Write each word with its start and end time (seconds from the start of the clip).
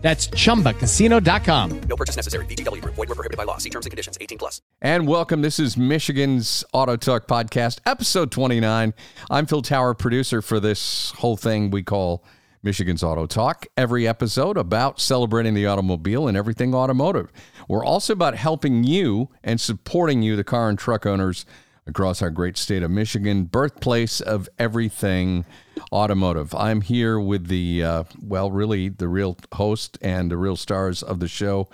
That's 0.00 0.28
chumbacasino.com. 0.28 1.80
No 1.88 1.96
purchase 1.96 2.14
necessary. 2.14 2.46
VGW 2.46 2.82
Group. 2.82 2.94
Void 2.94 3.08
were 3.08 3.16
prohibited 3.16 3.36
by 3.36 3.42
law. 3.44 3.58
See 3.58 3.70
terms 3.70 3.86
and 3.86 3.90
conditions. 3.90 4.16
18 4.20 4.38
plus. 4.38 4.62
And 4.80 5.08
welcome. 5.08 5.42
This 5.42 5.58
is 5.58 5.76
Michigan's 5.76 6.64
Auto 6.72 6.96
Talk 6.96 7.26
Podcast, 7.26 7.80
episode 7.84 8.30
29. 8.30 8.94
I'm 9.28 9.46
Phil 9.46 9.60
Tower, 9.60 9.94
producer 9.94 10.40
for 10.40 10.60
this 10.60 11.10
whole 11.18 11.36
thing 11.36 11.70
we 11.70 11.82
call 11.82 12.24
Michigan's 12.62 13.02
Auto 13.02 13.26
Talk. 13.26 13.66
Every 13.76 14.06
episode 14.06 14.56
about 14.56 15.00
celebrating 15.00 15.54
the 15.54 15.66
automobile 15.66 16.28
and 16.28 16.36
everything 16.36 16.76
automotive. 16.76 17.32
We're 17.68 17.84
also 17.84 18.12
about 18.12 18.36
helping 18.36 18.84
you 18.84 19.30
and 19.42 19.60
supporting 19.60 20.22
you, 20.22 20.36
the 20.36 20.44
car 20.44 20.68
and 20.68 20.78
truck 20.78 21.06
owners 21.06 21.44
across 21.88 22.22
our 22.22 22.30
great 22.30 22.56
state 22.56 22.82
of 22.82 22.90
Michigan, 22.90 23.44
birthplace 23.44 24.20
of 24.20 24.48
everything 24.58 25.44
automotive. 25.90 26.54
I'm 26.54 26.82
here 26.82 27.18
with 27.18 27.48
the, 27.48 27.82
uh, 27.82 28.04
well, 28.22 28.50
really 28.50 28.90
the 28.90 29.08
real 29.08 29.36
host 29.54 29.98
and 30.02 30.30
the 30.30 30.36
real 30.36 30.56
stars 30.56 31.02
of 31.02 31.18
the 31.18 31.28
show, 31.28 31.68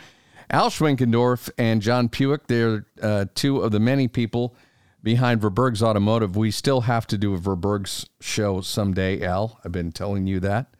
Al 0.51 0.71
Schwenkendorf 0.71 1.51
and 1.59 1.83
John 1.83 2.09
Puick. 2.09 2.47
They're 2.47 2.87
uh, 3.03 3.27
two 3.35 3.59
of 3.61 3.73
the 3.73 3.81
many 3.81 4.09
people 4.09 4.55
behind 5.03 5.41
Verberg's 5.41 5.83
Automotive. 5.83 6.37
We 6.37 6.51
still 6.51 6.83
have 6.83 7.07
to 7.09 7.19
do 7.19 7.35
a 7.35 7.39
Verberg's 7.39 8.09
show 8.21 8.61
someday, 8.61 9.23
Al. 9.23 9.61
I've 9.65 9.73
been 9.73 9.93
telling 9.93 10.27
you 10.27 10.41
that 10.41 10.74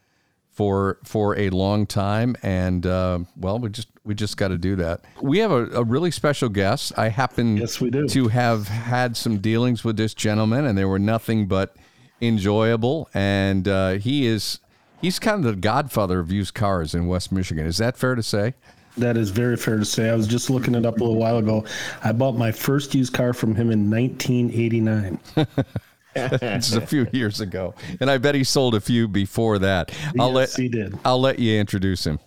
for 0.55 0.99
for 1.03 1.37
a 1.37 1.49
long 1.49 1.85
time, 1.85 2.35
and 2.41 2.85
uh, 2.85 3.19
well, 3.35 3.59
we 3.59 3.69
just 3.69 3.89
we 4.05 4.15
just 4.15 4.37
got 4.37 4.47
to 4.47 4.57
do 4.57 4.77
that. 4.77 5.01
We 5.21 5.39
have 5.39 5.51
a, 5.51 5.65
a, 5.71 5.83
really 5.83 6.11
special 6.11 6.47
guest. 6.47 6.93
I 6.97 7.09
happen 7.09 7.57
yes, 7.57 7.81
we 7.81 7.89
do. 7.89 8.07
to 8.07 8.27
have 8.29 8.69
had 8.69 9.17
some 9.17 9.39
dealings 9.39 9.83
with 9.83 9.97
this 9.97 10.13
gentleman, 10.13 10.65
and 10.65 10.77
they 10.77 10.85
were 10.85 10.99
nothing 10.99 11.47
but 11.47 11.75
enjoyable. 12.21 13.09
And 13.13 13.67
uh, 13.67 13.93
he 13.93 14.25
is 14.25 14.59
he's 15.01 15.19
kind 15.19 15.45
of 15.45 15.55
the 15.55 15.59
godfather 15.59 16.19
of 16.19 16.31
used 16.31 16.53
cars 16.53 16.95
in 16.95 17.07
West 17.07 17.33
Michigan. 17.33 17.65
Is 17.65 17.77
that 17.77 17.97
fair 17.97 18.15
to 18.15 18.23
say? 18.23 18.53
That 18.97 19.17
is 19.17 19.31
very 19.31 19.57
fair 19.57 19.77
to 19.77 19.83
say. 19.83 20.09
I 20.09 20.15
was 20.15 20.25
just 20.25 20.49
looking 20.49 20.73
it 20.73 20.85
up 20.85 20.95
a 20.95 21.03
little 21.03 21.17
while 21.17 21.37
ago. 21.37 21.65
I 22.01 22.13
bought 22.13 22.37
my 22.37 22.53
first 22.53 22.95
used 22.95 23.13
car 23.13 23.33
from 23.33 23.53
him 23.53 23.69
in 23.71 23.91
1989. 23.91 25.19
is 26.15 26.73
a 26.73 26.85
few 26.85 27.07
years 27.13 27.41
ago, 27.41 27.73
and 27.99 28.09
I 28.09 28.17
bet 28.17 28.35
he 28.35 28.43
sold 28.43 28.75
a 28.75 28.81
few 28.81 29.07
before 29.07 29.59
that. 29.59 29.91
I'll 30.19 30.27
yes, 30.27 30.57
let 30.57 30.61
he 30.61 30.69
did. 30.69 30.97
I'll 31.03 31.19
let 31.19 31.39
you 31.39 31.59
introduce 31.59 32.05
him. 32.05 32.19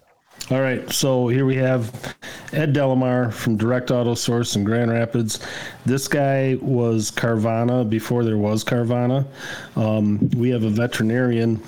All 0.50 0.62
right, 0.62 0.90
so 0.90 1.28
here 1.28 1.44
we 1.44 1.56
have 1.56 2.16
Ed 2.54 2.72
Delamar 2.72 3.30
from 3.30 3.58
Direct 3.58 3.90
Auto 3.90 4.14
Source 4.14 4.56
in 4.56 4.64
Grand 4.64 4.90
Rapids. 4.90 5.46
This 5.84 6.08
guy 6.08 6.56
was 6.62 7.10
Carvana 7.10 7.88
before 7.88 8.24
there 8.24 8.38
was 8.38 8.64
Carvana. 8.64 9.26
Um, 9.76 10.30
we 10.30 10.48
have 10.48 10.62
a 10.62 10.70
veterinarian 10.70 11.62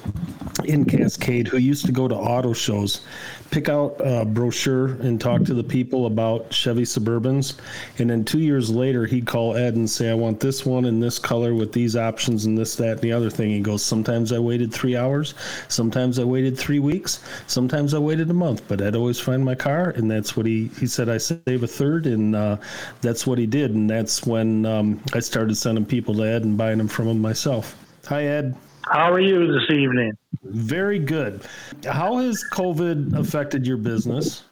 in 0.64 0.86
Cascade 0.86 1.46
who 1.46 1.58
used 1.58 1.84
to 1.86 1.92
go 1.92 2.08
to 2.08 2.14
auto 2.14 2.54
shows 2.54 3.02
pick 3.50 3.68
out 3.68 3.96
a 3.98 4.24
brochure 4.24 4.86
and 5.00 5.20
talk 5.20 5.42
to 5.44 5.54
the 5.54 5.64
people 5.64 6.06
about 6.06 6.52
Chevy 6.52 6.82
Suburbans. 6.82 7.56
And 7.98 8.10
then 8.10 8.24
two 8.24 8.38
years 8.38 8.70
later, 8.70 9.06
he'd 9.06 9.26
call 9.26 9.56
Ed 9.56 9.74
and 9.74 9.88
say, 9.88 10.10
I 10.10 10.14
want 10.14 10.40
this 10.40 10.64
one 10.64 10.84
in 10.84 11.00
this 11.00 11.18
color 11.18 11.54
with 11.54 11.72
these 11.72 11.96
options 11.96 12.46
and 12.46 12.56
this, 12.56 12.76
that, 12.76 12.92
and 12.92 13.00
the 13.00 13.12
other 13.12 13.30
thing. 13.30 13.50
He 13.50 13.60
goes, 13.60 13.84
Sometimes 13.84 14.32
I 14.32 14.38
waited 14.38 14.72
three 14.72 14.96
hours. 14.96 15.34
Sometimes 15.68 16.18
I 16.18 16.24
waited 16.24 16.56
three 16.56 16.78
weeks. 16.78 17.20
Sometimes 17.46 17.94
I 17.94 17.98
waited 17.98 18.30
a 18.30 18.34
month. 18.34 18.62
But 18.68 18.80
I'd 18.80 18.96
always 18.96 19.18
find 19.18 19.44
my 19.44 19.54
car. 19.54 19.90
And 19.90 20.10
that's 20.10 20.36
what 20.36 20.46
he, 20.46 20.68
he 20.78 20.86
said, 20.86 21.08
I 21.08 21.18
save 21.18 21.62
a 21.62 21.66
third. 21.66 22.06
And 22.06 22.36
uh, 22.36 22.56
that's 23.00 23.26
what 23.26 23.38
he 23.38 23.46
did. 23.46 23.72
And 23.72 23.90
that's 23.90 24.24
when 24.24 24.64
um, 24.64 25.02
I 25.12 25.20
started 25.20 25.56
sending 25.56 25.84
people 25.84 26.14
to 26.16 26.22
Ed 26.22 26.44
and 26.44 26.56
buying 26.56 26.78
them 26.78 26.88
from 26.88 27.08
him 27.08 27.20
myself. 27.20 27.76
Hi, 28.06 28.24
Ed. 28.24 28.56
How 28.84 29.12
are 29.12 29.20
you 29.20 29.46
this 29.46 29.70
evening? 29.70 30.12
Very 30.42 30.98
good. 30.98 31.42
How 31.84 32.18
has 32.18 32.42
COVID 32.52 33.18
affected 33.18 33.66
your 33.66 33.76
business? 33.76 34.44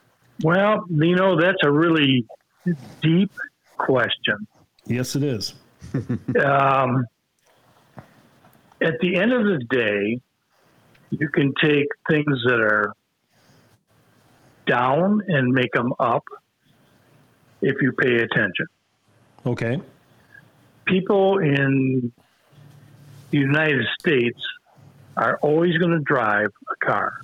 Well, 0.43 0.85
you 0.89 1.15
know, 1.15 1.39
that's 1.39 1.57
a 1.63 1.71
really 1.71 2.25
deep 3.01 3.31
question. 3.77 4.47
Yes, 4.85 5.15
it 5.15 5.23
is. 5.23 5.55
um, 6.43 7.05
at 8.81 8.99
the 9.01 9.15
end 9.15 9.33
of 9.33 9.43
the 9.43 9.59
day, 9.69 10.21
you 11.09 11.27
can 11.29 11.53
take 11.61 11.87
things 12.09 12.43
that 12.45 12.59
are 12.59 12.93
down 14.67 15.21
and 15.27 15.51
make 15.51 15.71
them 15.73 15.91
up 15.99 16.23
if 17.61 17.81
you 17.81 17.91
pay 17.93 18.17
attention. 18.17 18.67
Okay. 19.45 19.81
People 20.85 21.39
in 21.39 22.11
the 23.31 23.37
United 23.37 23.85
States 23.99 24.39
are 25.23 25.37
always 25.41 25.77
going 25.77 25.91
to 25.91 25.99
drive 25.99 26.47
a 26.71 26.85
car. 26.85 27.21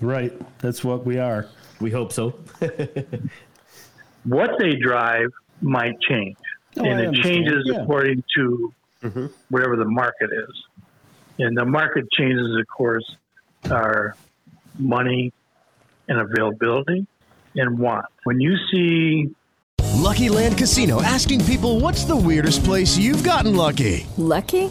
Right. 0.00 0.32
That's 0.60 0.82
what 0.84 1.04
we 1.04 1.18
are. 1.18 1.46
We 1.80 1.90
hope 1.90 2.12
so. 2.12 2.34
what 4.24 4.50
they 4.58 4.76
drive 4.76 5.28
might 5.60 5.98
change. 6.00 6.36
Oh, 6.78 6.84
and 6.84 7.00
I 7.00 7.02
it 7.02 7.06
understand. 7.08 7.22
changes 7.46 7.62
Yeah. 7.66 7.82
according 7.82 8.24
to 8.36 8.72
Mm-hmm. 9.02 9.26
whatever 9.48 9.76
the 9.76 9.86
market 9.86 10.28
is. 10.30 10.64
And 11.38 11.56
the 11.56 11.64
market 11.64 12.04
changes, 12.12 12.54
of 12.60 12.66
course, 12.68 13.16
are 13.70 14.14
money 14.78 15.32
and 16.06 16.18
availability 16.20 17.06
and 17.54 17.78
want. 17.78 18.04
When 18.24 18.40
you 18.42 18.54
see 18.70 19.34
Lucky 19.94 20.28
Land 20.28 20.58
Casino 20.58 21.00
asking 21.00 21.42
people 21.46 21.80
what's 21.80 22.04
the 22.04 22.14
weirdest 22.14 22.62
place 22.62 22.98
you've 22.98 23.24
gotten 23.24 23.56
lucky? 23.56 24.06
Lucky? 24.18 24.70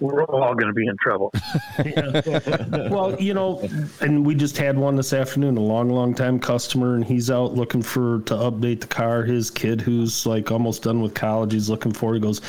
we're 0.00 0.24
all 0.24 0.54
going 0.54 0.66
to 0.66 0.72
be 0.72 0.86
in 0.86 0.96
trouble. 0.98 1.32
well, 2.90 3.16
you 3.20 3.32
know, 3.32 3.66
and 4.00 4.26
we 4.26 4.34
just 4.34 4.56
had 4.58 4.76
one 4.76 4.96
this 4.96 5.12
afternoon, 5.12 5.56
a 5.56 5.60
long, 5.60 5.88
long 5.88 6.14
time 6.14 6.38
customer, 6.38 6.94
and 6.94 7.04
he's 7.04 7.30
out 7.30 7.54
looking 7.54 7.82
for 7.82 8.20
to 8.22 8.34
update 8.34 8.80
the 8.80 8.86
car. 8.86 9.22
His 9.22 9.50
kid, 9.50 9.80
who's 9.80 10.26
like 10.26 10.50
almost 10.50 10.82
done 10.82 11.00
with 11.00 11.14
college, 11.14 11.52
he's 11.52 11.70
looking 11.70 11.92
for. 11.92 12.14
He 12.14 12.20
goes, 12.20 12.40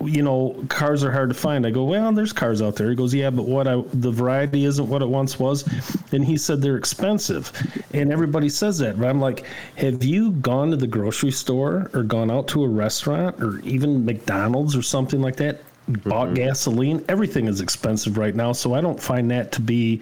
you 0.00 0.22
know, 0.22 0.64
cars 0.68 1.04
are 1.04 1.12
hard 1.12 1.28
to 1.30 1.34
find. 1.34 1.66
I 1.66 1.70
go, 1.70 1.84
well, 1.84 2.12
there's 2.12 2.32
cars 2.32 2.62
out 2.62 2.76
there. 2.76 2.88
He 2.90 2.96
goes, 2.96 3.12
yeah, 3.12 3.30
but 3.30 3.46
what 3.46 3.68
I 3.68 3.82
the 3.92 4.10
variety 4.10 4.64
isn't 4.64 4.88
what 4.88 5.02
it 5.02 5.08
once 5.08 5.38
was, 5.38 5.64
and 6.12 6.24
he 6.24 6.36
said 6.36 6.62
they're 6.62 6.76
expensive, 6.76 7.52
and 7.92 8.12
everybody 8.12 8.48
says 8.48 8.78
that. 8.78 8.98
But 8.98 9.08
I'm 9.08 9.20
like, 9.20 9.44
have 9.76 10.02
you 10.02 10.32
gone 10.32 10.70
to 10.70 10.76
the 10.76 10.86
grocery 10.86 11.32
store 11.32 11.90
or 11.92 12.02
gone 12.02 12.30
out 12.30 12.48
to 12.48 12.64
a 12.64 12.68
restaurant 12.68 13.42
or 13.42 13.58
even 13.60 14.04
McDonald's 14.04 14.74
or 14.74 14.82
something 14.82 15.20
like 15.20 15.36
that? 15.36 15.60
Bought 15.88 16.34
gasoline. 16.34 17.04
Everything 17.08 17.48
is 17.48 17.60
expensive 17.60 18.16
right 18.16 18.34
now, 18.34 18.52
so 18.52 18.74
I 18.74 18.80
don't 18.80 19.00
find 19.00 19.30
that 19.30 19.50
to 19.52 19.60
be 19.60 20.00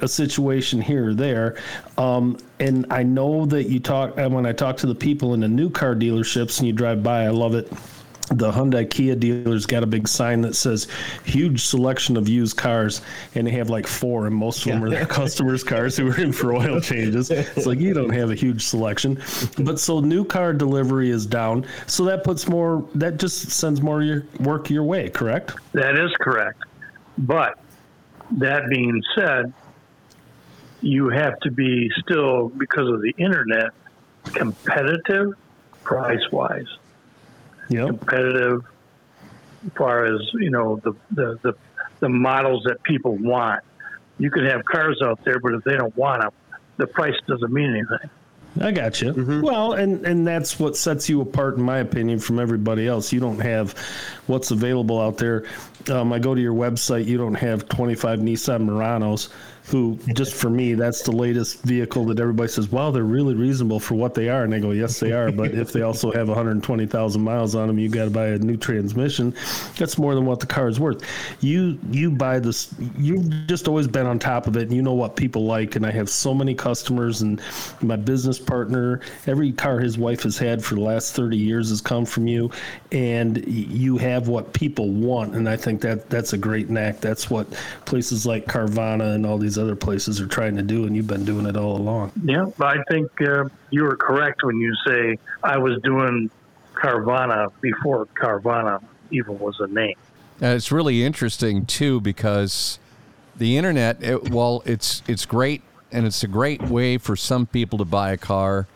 a 0.00 0.08
situation 0.08 0.80
here 0.80 1.10
or 1.10 1.14
there. 1.14 1.56
Um, 1.98 2.38
and 2.60 2.86
I 2.90 3.02
know 3.02 3.44
that 3.46 3.64
you 3.64 3.80
talk, 3.80 4.16
and 4.16 4.32
when 4.32 4.46
I 4.46 4.52
talk 4.52 4.76
to 4.78 4.86
the 4.86 4.94
people 4.94 5.34
in 5.34 5.40
the 5.40 5.48
new 5.48 5.70
car 5.70 5.94
dealerships 5.94 6.58
and 6.58 6.66
you 6.66 6.72
drive 6.72 7.02
by, 7.02 7.24
I 7.24 7.28
love 7.28 7.54
it. 7.54 7.70
The 8.32 8.50
Hyundai 8.50 8.88
Kia 8.88 9.14
dealers 9.14 9.66
got 9.66 9.82
a 9.82 9.86
big 9.86 10.08
sign 10.08 10.40
that 10.42 10.54
says 10.54 10.88
huge 11.24 11.64
selection 11.64 12.16
of 12.16 12.28
used 12.28 12.56
cars, 12.56 13.02
and 13.34 13.46
they 13.46 13.50
have 13.52 13.70
like 13.70 13.86
four, 13.86 14.26
and 14.26 14.34
most 14.34 14.64
of 14.64 14.72
them 14.72 14.84
are 14.84 14.90
their 14.90 15.06
customers' 15.20 15.62
cars 15.62 15.96
who 15.96 16.10
are 16.10 16.20
in 16.20 16.32
for 16.32 16.54
oil 16.54 16.80
changes. 16.80 17.30
It's 17.30 17.66
like 17.66 17.78
you 17.78 17.94
don't 17.94 18.12
have 18.12 18.30
a 18.30 18.34
huge 18.34 18.64
selection. 18.64 19.20
But 19.58 19.78
so 19.78 20.00
new 20.00 20.24
car 20.24 20.52
delivery 20.52 21.10
is 21.10 21.26
down. 21.26 21.66
So 21.86 22.04
that 22.04 22.24
puts 22.24 22.48
more, 22.48 22.88
that 22.94 23.18
just 23.18 23.50
sends 23.50 23.82
more 23.82 24.02
your 24.02 24.24
work 24.40 24.70
your 24.70 24.84
way, 24.84 25.10
correct? 25.10 25.54
That 25.72 25.98
is 25.98 26.10
correct. 26.20 26.62
But 27.18 27.58
that 28.32 28.68
being 28.68 29.02
said, 29.14 29.52
you 30.80 31.10
have 31.10 31.38
to 31.40 31.50
be 31.50 31.90
still, 32.00 32.48
because 32.48 32.88
of 32.88 33.02
the 33.02 33.14
internet, 33.18 33.70
competitive 34.24 35.34
price 35.82 36.30
wise, 36.30 36.66
Yep. 37.72 37.88
competitive 37.88 38.62
as 39.66 39.72
far 39.76 40.04
as 40.04 40.20
you 40.34 40.50
know 40.50 40.80
the, 40.82 40.92
the 41.12 41.38
the 41.42 41.54
the 42.00 42.08
models 42.08 42.64
that 42.64 42.82
people 42.82 43.16
want. 43.16 43.62
You 44.18 44.30
can 44.30 44.44
have 44.46 44.64
cars 44.64 45.00
out 45.02 45.24
there, 45.24 45.38
but 45.40 45.54
if 45.54 45.64
they 45.64 45.76
don't 45.76 45.96
want 45.96 46.22
them, 46.22 46.30
the 46.76 46.86
price 46.86 47.14
doesn't 47.26 47.52
mean 47.52 47.70
anything. 47.70 48.10
I 48.60 48.70
got 48.70 49.00
you. 49.00 49.40
Well, 49.42 49.72
and 49.72 50.04
and 50.04 50.26
that's 50.26 50.60
what 50.60 50.76
sets 50.76 51.08
you 51.08 51.22
apart, 51.22 51.56
in 51.56 51.62
my 51.62 51.78
opinion, 51.78 52.18
from 52.18 52.38
everybody 52.38 52.86
else. 52.86 53.12
You 53.12 53.20
don't 53.20 53.38
have 53.38 53.74
what's 54.26 54.50
available 54.50 55.00
out 55.00 55.16
there. 55.16 55.46
Um, 55.90 56.12
I 56.12 56.18
go 56.18 56.34
to 56.34 56.40
your 56.40 56.54
website. 56.54 57.06
You 57.06 57.16
don't 57.16 57.34
have 57.34 57.68
25 57.68 58.20
Nissan 58.20 58.68
Muranos. 58.68 59.30
Who 59.72 59.98
just 60.12 60.34
for 60.34 60.50
me, 60.50 60.74
that's 60.74 61.00
the 61.00 61.12
latest 61.12 61.62
vehicle 61.62 62.04
that 62.04 62.20
everybody 62.20 62.48
says, 62.48 62.70
"Wow, 62.70 62.90
they're 62.90 63.04
really 63.04 63.34
reasonable 63.34 63.80
for 63.80 63.94
what 63.94 64.12
they 64.12 64.28
are." 64.28 64.44
And 64.44 64.54
I 64.54 64.58
go, 64.58 64.72
"Yes, 64.72 65.00
they 65.00 65.12
are." 65.12 65.32
But 65.32 65.52
if 65.54 65.72
they 65.72 65.80
also 65.80 66.12
have 66.12 66.28
120,000 66.28 67.22
miles 67.22 67.54
on 67.54 67.68
them, 67.68 67.78
you 67.78 67.88
got 67.88 68.04
to 68.04 68.10
buy 68.10 68.26
a 68.28 68.38
new 68.38 68.58
transmission. 68.58 69.32
That's 69.78 69.96
more 69.96 70.14
than 70.14 70.26
what 70.26 70.40
the 70.40 70.46
car 70.46 70.68
is 70.68 70.78
worth. 70.78 71.02
You 71.40 71.78
you 71.90 72.10
buy 72.10 72.38
this. 72.38 72.74
You've 72.98 73.46
just 73.46 73.66
always 73.66 73.88
been 73.88 74.06
on 74.06 74.18
top 74.18 74.46
of 74.46 74.58
it, 74.58 74.64
and 74.64 74.72
you 74.72 74.82
know 74.82 74.92
what 74.92 75.16
people 75.16 75.46
like. 75.46 75.74
And 75.74 75.86
I 75.86 75.90
have 75.90 76.10
so 76.10 76.34
many 76.34 76.54
customers, 76.54 77.22
and 77.22 77.40
my 77.80 77.96
business 77.96 78.38
partner, 78.38 79.00
every 79.26 79.52
car 79.52 79.78
his 79.78 79.96
wife 79.96 80.22
has 80.24 80.36
had 80.36 80.62
for 80.62 80.74
the 80.74 80.82
last 80.82 81.14
30 81.14 81.38
years 81.38 81.70
has 81.70 81.80
come 81.80 82.04
from 82.04 82.26
you, 82.26 82.50
and 82.90 83.42
you 83.46 83.96
have 83.96 84.28
what 84.28 84.52
people 84.52 84.90
want. 84.90 85.34
And 85.34 85.48
I 85.48 85.56
think 85.56 85.80
that 85.80 86.10
that's 86.10 86.34
a 86.34 86.38
great 86.38 86.68
knack. 86.68 87.00
That's 87.00 87.30
what 87.30 87.46
places 87.86 88.26
like 88.26 88.46
Carvana 88.46 89.14
and 89.14 89.24
all 89.24 89.38
these 89.38 89.61
other 89.62 89.76
places 89.76 90.20
are 90.20 90.26
trying 90.26 90.56
to 90.56 90.62
do, 90.62 90.84
and 90.86 90.94
you've 90.94 91.06
been 91.06 91.24
doing 91.24 91.46
it 91.46 91.56
all 91.56 91.76
along. 91.76 92.12
Yeah, 92.24 92.46
but 92.58 92.78
I 92.78 92.82
think 92.90 93.10
uh, 93.22 93.44
you 93.70 93.84
were 93.84 93.96
correct 93.96 94.42
when 94.42 94.58
you 94.58 94.74
say 94.86 95.18
I 95.42 95.58
was 95.58 95.80
doing 95.82 96.30
Carvana 96.74 97.50
before 97.60 98.06
Carvana 98.06 98.82
even 99.10 99.38
was 99.38 99.60
a 99.60 99.66
name. 99.68 99.94
And 100.40 100.54
it's 100.54 100.72
really 100.72 101.04
interesting 101.04 101.66
too 101.66 102.00
because 102.00 102.78
the 103.36 103.56
internet, 103.56 104.02
it, 104.02 104.30
while 104.30 104.62
it's 104.66 105.02
it's 105.06 105.24
great 105.24 105.62
and 105.92 106.06
it's 106.06 106.22
a 106.22 106.28
great 106.28 106.62
way 106.62 106.98
for 106.98 107.16
some 107.16 107.46
people 107.46 107.78
to 107.78 107.84
buy 107.84 108.12
a 108.12 108.16
car. 108.16 108.66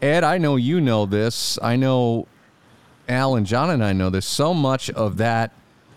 Ed, 0.00 0.24
I 0.24 0.38
know 0.38 0.56
you 0.56 0.80
know 0.80 1.06
this. 1.06 1.58
I 1.62 1.76
know 1.76 2.26
Al 3.08 3.36
and 3.36 3.46
John 3.46 3.70
and 3.70 3.84
I 3.84 3.92
know 3.92 4.10
this. 4.10 4.26
So 4.26 4.54
much 4.54 4.90
of 4.90 5.18
that 5.18 5.52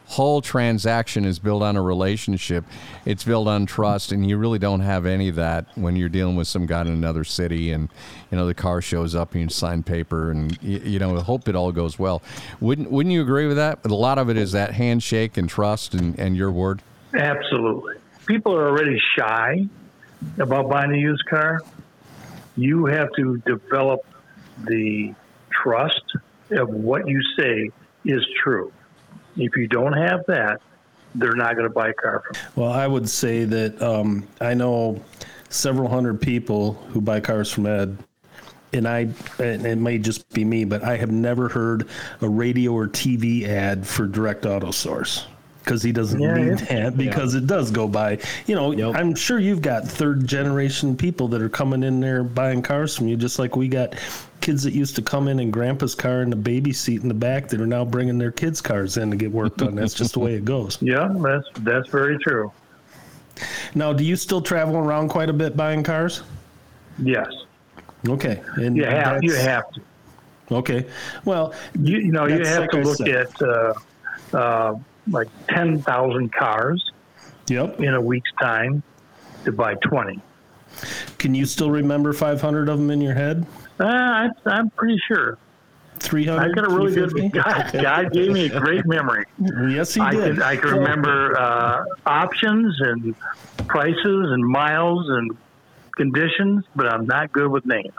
whole 0.08 0.42
transaction 0.42 1.26
is 1.26 1.38
built 1.38 1.62
on 1.62 1.76
a 1.76 1.82
relationship. 1.82 2.64
It's 3.06 3.24
built 3.24 3.48
on 3.48 3.66
trust, 3.66 4.12
and 4.12 4.28
you 4.28 4.38
really 4.38 4.60
don't 4.60 4.80
have 4.80 5.06
any 5.06 5.28
of 5.30 5.36
that 5.36 5.66
when 5.76 5.96
you're 5.96 6.10
dealing 6.10 6.36
with 6.36 6.48
some 6.48 6.66
guy 6.66 6.82
in 6.82 6.88
another 6.88 7.24
city, 7.24 7.72
and 7.72 7.90
you 8.32 8.38
know 8.38 8.48
the 8.48 8.54
car 8.54 8.82
shows 8.82 9.16
up 9.16 9.34
and 9.34 9.44
you 9.44 9.50
sign 9.50 9.84
paper, 9.84 10.32
and 10.32 10.58
you, 10.64 10.80
you 10.80 11.00
know 11.00 11.20
hope 11.20 11.48
it 11.48 11.56
all 11.56 11.72
goes 11.72 12.00
well. 12.00 12.22
Wouldn't 12.62 12.90
Wouldn't 12.90 13.14
you 13.14 13.22
agree 13.22 13.48
with 13.48 13.58
that? 13.58 13.82
But 13.82 13.92
a 13.92 13.96
lot 13.96 14.18
of 14.18 14.30
it 14.30 14.38
is 14.38 14.54
that 14.54 14.74
handshake 14.74 15.38
and 15.38 15.50
trust 15.50 15.94
and, 15.94 16.18
and 16.18 16.38
your 16.38 16.52
word. 16.52 16.82
Absolutely. 17.14 17.96
People 18.26 18.56
are 18.56 18.70
already 18.70 19.00
shy 19.18 19.68
about 20.40 20.70
buying 20.70 20.94
a 20.94 20.98
used 20.98 21.26
car. 21.26 21.62
You 22.56 22.86
have 22.86 23.10
to 23.18 23.38
develop 23.46 24.06
the 24.64 25.14
trust 25.52 26.04
of 26.52 26.70
what 26.70 27.08
you 27.08 27.22
say 27.38 27.70
is 28.06 28.26
true. 28.42 28.72
If 29.38 29.56
you 29.56 29.68
don't 29.68 29.94
have 29.94 30.26
that, 30.28 30.62
they're 31.16 31.36
not 31.36 31.56
going 31.56 31.68
to 31.68 31.74
buy 31.74 31.90
a 31.90 31.94
car 31.94 32.24
from 32.26 32.36
you. 32.36 32.64
Well, 32.64 32.72
I 32.72 32.88
would 32.88 33.10
say 33.10 33.46
that 33.46 33.82
um, 33.82 34.28
I 34.42 34.54
know 34.54 35.02
several 35.50 35.88
hundred 35.90 36.22
people 36.22 36.74
who 36.90 37.02
buy 37.02 37.20
cars 37.20 37.52
from 37.52 37.66
Ed, 37.66 37.98
and 38.74 38.88
I 38.88 39.08
and 39.40 39.66
it 39.66 39.78
may 39.78 39.98
just 39.98 40.28
be 40.30 40.44
me, 40.44 40.66
but 40.66 40.84
I 40.84 40.98
have 40.98 41.12
never 41.12 41.50
heard 41.50 41.88
a 42.22 42.30
radio 42.30 42.74
or 42.74 42.88
TV 42.88 43.48
ad 43.48 43.88
for 43.88 44.06
Direct 44.08 44.46
Auto 44.46 44.72
Source 44.72 45.26
because 45.64 45.84
he 45.84 45.92
doesn't 45.92 46.22
Yeah, 46.22 46.34
need 46.34 46.58
that 46.60 46.98
because 46.98 47.34
it 47.36 47.46
does 47.48 47.72
go 47.72 47.88
by. 47.88 48.20
You 48.46 48.56
know, 48.56 48.94
I'm 48.94 49.16
sure 49.16 49.40
you've 49.40 49.62
got 49.62 49.86
third 49.86 50.26
generation 50.28 50.96
people 50.96 51.28
that 51.30 51.42
are 51.42 51.50
coming 51.50 51.84
in 51.84 52.00
there 52.00 52.24
buying 52.24 52.62
cars 52.62 52.96
from 52.96 53.08
you, 53.08 53.18
just 53.18 53.38
like 53.40 53.56
we 53.56 53.68
got 53.68 53.96
kids 54.42 54.64
that 54.64 54.74
used 54.74 54.96
to 54.96 55.02
come 55.02 55.28
in 55.28 55.40
in 55.40 55.52
grandpa's 55.52 55.96
car 55.96 56.22
in 56.22 56.30
the 56.30 56.36
baby 56.36 56.74
seat 56.74 57.02
in 57.02 57.08
the 57.08 57.14
back 57.14 57.48
that 57.50 57.60
are 57.60 57.68
now 57.68 57.84
bringing 57.84 58.18
their 58.18 58.32
kids' 58.32 58.62
cars 58.62 58.98
in 58.98 59.12
to 59.12 59.18
get 59.18 59.32
work 59.32 59.58
done. 59.58 59.76
That's 59.76 59.94
just 59.94 60.14
the 60.14 60.20
way 60.20 60.34
it 60.36 60.46
goes. 60.46 60.78
Yeah, 60.88 61.14
that's 61.20 61.48
that's 61.60 61.90
very 61.90 62.18
true. 62.20 62.52
Now, 63.76 63.94
do 63.94 64.04
you 64.04 64.16
still 64.16 64.42
travel 64.42 64.78
around 64.78 65.10
quite 65.10 65.30
a 65.30 65.34
bit 65.34 65.58
buying 65.58 65.84
cars? 65.84 66.24
Yes, 66.98 67.28
Okay, 68.08 68.42
and 68.56 68.76
you 68.76 68.86
have 68.86 69.24
you 69.24 69.34
have 69.34 69.72
to. 69.72 69.82
Okay, 70.52 70.86
well, 71.26 71.54
You, 71.80 71.98
you 71.98 72.12
know 72.12 72.26
you 72.26 72.46
have 72.46 72.62
like 72.62 72.70
to 72.72 72.82
look 72.82 73.02
at 73.02 73.42
uh, 73.42 73.74
uh, 74.34 74.76
like 75.10 75.28
ten 75.50 75.82
thousand 75.82 76.32
cars 76.32 76.92
yep. 77.50 77.80
in 77.80 77.94
a 77.94 78.02
week's 78.02 78.32
time 78.40 78.82
to 79.44 79.52
buy 79.52 79.76
twenty. 79.76 80.22
Can 81.18 81.34
you 81.34 81.46
still 81.46 81.72
remember 81.72 82.14
500 82.14 82.70
of 82.70 82.78
them 82.78 82.92
in 82.92 83.02
your 83.02 83.16
head? 83.16 83.48
Uh, 83.80 83.86
I, 83.86 84.30
I'm 84.46 84.70
pretty 84.72 85.00
sure. 85.08 85.38
300. 86.00 86.40
I 86.40 86.54
got 86.54 86.66
a 86.66 86.70
really 86.70 86.94
good 86.94 87.12
350? 87.12 87.30
God. 87.30 87.84
God 87.84 88.14
gave 88.14 88.32
me 88.32 88.46
a 88.46 88.60
great 88.60 88.86
memory. 88.96 89.26
Yes, 89.70 89.94
he 89.94 90.02
I 90.02 90.12
did. 90.12 90.36
can 90.36 90.44
I 90.44 90.56
can 90.56 90.70
remember 90.70 91.38
uh, 91.38 91.84
options 92.06 92.80
and 92.82 93.16
prices 93.68 94.32
and 94.32 94.46
miles 94.48 95.10
and 95.10 95.36
conditions, 95.96 96.66
but 96.76 96.88
I'm 96.88 97.08
not 97.08 97.32
good 97.32 97.50
with 97.50 97.66
names. 97.66 97.94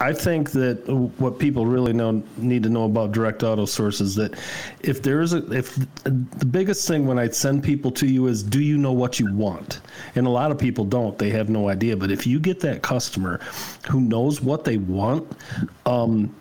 I 0.00 0.12
think 0.12 0.52
that 0.52 0.88
what 1.18 1.40
people 1.40 1.66
really 1.66 1.92
know 1.92 2.22
need 2.36 2.62
to 2.62 2.68
know 2.68 2.84
about 2.84 3.10
direct 3.10 3.42
auto 3.42 3.64
source 3.64 4.00
is 4.00 4.14
that 4.14 4.34
if 4.80 5.02
there 5.02 5.20
is 5.20 5.32
a 5.32 5.38
if 5.50 5.74
the 6.04 6.46
biggest 6.46 6.86
thing 6.86 7.06
when 7.06 7.18
I 7.18 7.28
send 7.28 7.64
people 7.64 7.90
to 7.92 8.06
you 8.06 8.28
is 8.28 8.44
do 8.44 8.60
you 8.60 8.78
know 8.78 8.92
what 8.92 9.18
you 9.18 9.32
want? 9.34 9.80
And 10.14 10.26
a 10.26 10.30
lot 10.30 10.52
of 10.52 10.58
people 10.58 10.84
don't. 10.84 11.18
They 11.18 11.30
have 11.30 11.48
no 11.48 11.68
idea. 11.68 11.96
But 11.96 12.12
if 12.12 12.26
you 12.28 12.38
get 12.38 12.60
that 12.60 12.82
customer 12.82 13.40
who 13.90 14.00
knows 14.00 14.40
what 14.40 14.64
they 14.64 14.76
want, 14.76 15.26
um, 15.84 16.32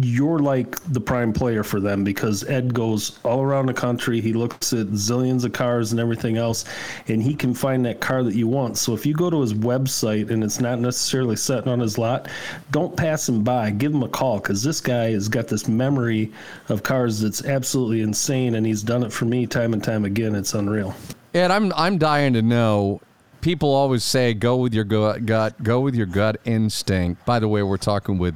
you're 0.00 0.38
like 0.38 0.80
the 0.92 1.00
prime 1.00 1.32
player 1.32 1.64
for 1.64 1.80
them 1.80 2.04
because 2.04 2.44
Ed 2.44 2.72
goes 2.72 3.18
all 3.24 3.42
around 3.42 3.66
the 3.66 3.74
country. 3.74 4.20
He 4.20 4.32
looks 4.32 4.72
at 4.72 4.86
zillions 4.88 5.44
of 5.44 5.52
cars 5.52 5.92
and 5.92 6.00
everything 6.00 6.36
else, 6.36 6.64
and 7.08 7.22
he 7.22 7.34
can 7.34 7.54
find 7.54 7.84
that 7.86 8.00
car 8.00 8.22
that 8.22 8.34
you 8.34 8.46
want. 8.46 8.78
So 8.78 8.94
if 8.94 9.04
you 9.04 9.14
go 9.14 9.30
to 9.30 9.40
his 9.40 9.54
website 9.54 10.30
and 10.30 10.44
it's 10.44 10.60
not 10.60 10.78
necessarily 10.78 11.36
sitting 11.36 11.68
on 11.68 11.80
his 11.80 11.98
lot, 11.98 12.28
don't 12.70 12.96
pass 12.96 13.28
him 13.28 13.42
by. 13.42 13.70
Give 13.70 13.92
him 13.92 14.02
a 14.02 14.08
call 14.08 14.38
because 14.38 14.62
this 14.62 14.80
guy 14.80 15.10
has 15.12 15.28
got 15.28 15.48
this 15.48 15.66
memory 15.68 16.32
of 16.68 16.82
cars 16.82 17.20
that's 17.20 17.44
absolutely 17.44 18.02
insane, 18.02 18.54
and 18.54 18.66
he's 18.66 18.82
done 18.82 19.02
it 19.02 19.12
for 19.12 19.24
me 19.24 19.46
time 19.46 19.72
and 19.72 19.82
time 19.82 20.04
again. 20.04 20.34
It's 20.34 20.54
unreal. 20.54 20.94
Ed, 21.34 21.50
I'm 21.50 21.72
I'm 21.74 21.98
dying 21.98 22.32
to 22.34 22.42
know. 22.42 23.00
People 23.40 23.72
always 23.72 24.02
say 24.02 24.34
go 24.34 24.56
with 24.56 24.74
your 24.74 24.84
gut, 24.84 25.24
gut, 25.24 25.62
go 25.62 25.80
with 25.80 25.94
your 25.94 26.06
gut 26.06 26.40
instinct. 26.44 27.24
By 27.24 27.38
the 27.38 27.46
way, 27.46 27.62
we're 27.62 27.76
talking 27.76 28.18
with 28.18 28.34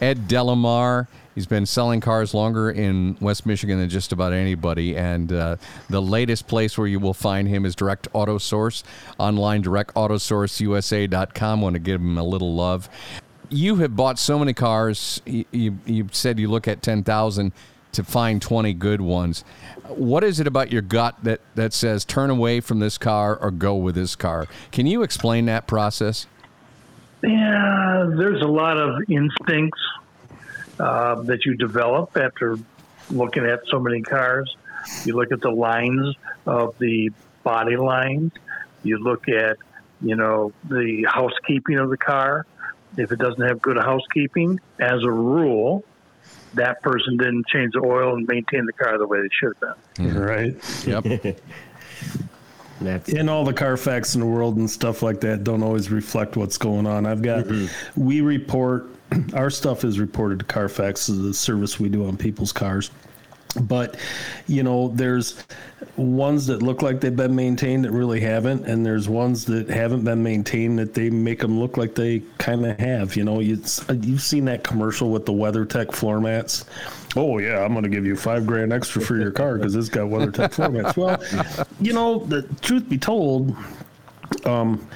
Ed 0.00 0.28
Delamar. 0.28 1.06
He's 1.34 1.46
been 1.46 1.66
selling 1.66 2.00
cars 2.00 2.32
longer 2.32 2.70
in 2.70 3.16
West 3.20 3.44
Michigan 3.44 3.78
than 3.78 3.88
just 3.88 4.12
about 4.12 4.32
anybody. 4.32 4.96
And 4.96 5.32
uh, 5.32 5.56
the 5.90 6.00
latest 6.00 6.46
place 6.46 6.78
where 6.78 6.86
you 6.86 7.00
will 7.00 7.14
find 7.14 7.48
him 7.48 7.64
is 7.64 7.74
Direct 7.74 8.06
Auto 8.12 8.38
Source 8.38 8.84
online, 9.18 9.64
directautosourceusa.com. 9.64 11.60
Want 11.60 11.74
to 11.74 11.80
give 11.80 12.00
him 12.00 12.16
a 12.18 12.22
little 12.22 12.54
love. 12.54 12.88
You 13.50 13.76
have 13.76 13.96
bought 13.96 14.18
so 14.18 14.38
many 14.38 14.54
cars. 14.54 15.20
You, 15.26 15.44
you, 15.50 15.78
you 15.86 16.08
said 16.12 16.38
you 16.38 16.48
look 16.48 16.68
at 16.68 16.82
10,000 16.82 17.52
to 17.92 18.04
find 18.04 18.42
20 18.42 18.74
good 18.74 19.00
ones. 19.00 19.44
What 19.88 20.24
is 20.24 20.40
it 20.40 20.46
about 20.46 20.70
your 20.72 20.82
gut 20.82 21.16
that, 21.22 21.40
that 21.54 21.72
says 21.72 22.04
turn 22.04 22.30
away 22.30 22.60
from 22.60 22.80
this 22.80 22.98
car 22.98 23.36
or 23.36 23.50
go 23.50 23.74
with 23.74 23.94
this 23.94 24.14
car? 24.16 24.46
Can 24.72 24.86
you 24.86 25.02
explain 25.02 25.46
that 25.46 25.66
process? 25.66 26.26
Yeah, 27.24 28.10
there's 28.16 28.42
a 28.42 28.46
lot 28.46 28.76
of 28.76 29.02
instincts 29.08 29.80
uh, 30.78 31.22
that 31.22 31.44
you 31.46 31.56
develop 31.56 32.16
after 32.16 32.58
looking 33.10 33.46
at 33.46 33.60
so 33.70 33.78
many 33.78 34.02
cars. 34.02 34.54
You 35.04 35.16
look 35.16 35.32
at 35.32 35.40
the 35.40 35.50
lines 35.50 36.14
of 36.46 36.76
the 36.78 37.10
body 37.42 37.76
lines. 37.76 38.32
You 38.82 38.98
look 38.98 39.28
at, 39.28 39.56
you 40.02 40.16
know, 40.16 40.52
the 40.68 41.06
housekeeping 41.08 41.78
of 41.78 41.90
the 41.90 41.96
car. 41.96 42.46
If 42.96 43.10
it 43.10 43.18
doesn't 43.18 43.40
have 43.40 43.60
good 43.60 43.78
housekeeping, 43.78 44.60
as 44.78 45.02
a 45.02 45.10
rule, 45.10 45.84
that 46.54 46.82
person 46.82 47.16
didn't 47.16 47.46
change 47.48 47.72
the 47.72 47.80
oil 47.80 48.14
and 48.14 48.26
maintain 48.26 48.66
the 48.66 48.72
car 48.72 48.98
the 48.98 49.06
way 49.06 49.20
they 49.20 49.28
should 49.32 49.54
have 49.62 49.96
been. 49.96 50.20
Right. 50.20 50.86
Yep. 50.86 51.40
That's 52.80 53.12
and 53.12 53.30
all 53.30 53.44
the 53.44 53.52
Carfax 53.52 54.14
in 54.14 54.20
the 54.20 54.26
world 54.26 54.56
and 54.56 54.68
stuff 54.68 55.02
like 55.02 55.20
that 55.20 55.44
don't 55.44 55.62
always 55.62 55.90
reflect 55.90 56.36
what's 56.36 56.58
going 56.58 56.86
on. 56.86 57.06
I've 57.06 57.22
got 57.22 57.44
mm-hmm. 57.44 58.00
we 58.00 58.20
report 58.20 58.88
our 59.34 59.50
stuff 59.50 59.84
is 59.84 59.98
reported 59.98 60.40
to 60.40 60.44
Carfax, 60.44 61.08
is 61.08 61.22
the 61.22 61.34
service 61.34 61.78
we 61.78 61.88
do 61.88 62.06
on 62.06 62.16
people's 62.16 62.52
cars. 62.52 62.90
But 63.54 63.96
you 64.46 64.62
know 64.62 64.88
there's 64.88 65.44
ones 65.96 66.46
that 66.46 66.62
look 66.62 66.82
like 66.82 67.00
they've 67.00 67.16
been 67.16 67.34
maintained 67.34 67.84
that 67.84 67.92
really 67.92 68.20
haven't 68.20 68.66
and 68.66 68.84
there's 68.84 69.08
ones 69.08 69.44
that 69.44 69.68
haven't 69.68 70.04
been 70.04 70.22
maintained 70.22 70.78
that 70.78 70.94
they 70.94 71.08
make 71.08 71.40
them 71.40 71.58
look 71.58 71.76
like 71.76 71.94
they 71.94 72.20
kind 72.38 72.64
of 72.66 72.78
have 72.78 73.16
you 73.16 73.24
know? 73.24 73.40
You, 73.40 73.62
you've 74.00 74.22
seen 74.22 74.44
that 74.46 74.64
commercial 74.64 75.10
with 75.10 75.26
the 75.26 75.32
WeatherTech 75.32 75.92
floor 75.92 76.20
mats? 76.20 76.64
Oh 77.16 77.38
yeah 77.38 77.62
i'm 77.64 77.72
going 77.72 77.84
to 77.84 77.88
give 77.88 78.06
you 78.06 78.16
five 78.16 78.46
grand 78.46 78.72
extra 78.72 79.00
for 79.00 79.16
your 79.16 79.30
car 79.30 79.56
because 79.56 79.74
it's 79.76 79.88
got 79.88 80.08
WeatherTech 80.08 80.52
floor 80.52 80.70
mats. 80.70 80.96
Well 80.96 81.22
you 81.80 81.92
know 81.92 82.18
the 82.18 82.42
truth 82.60 82.88
be 82.88 82.98
told 82.98 83.56
um 84.44 84.86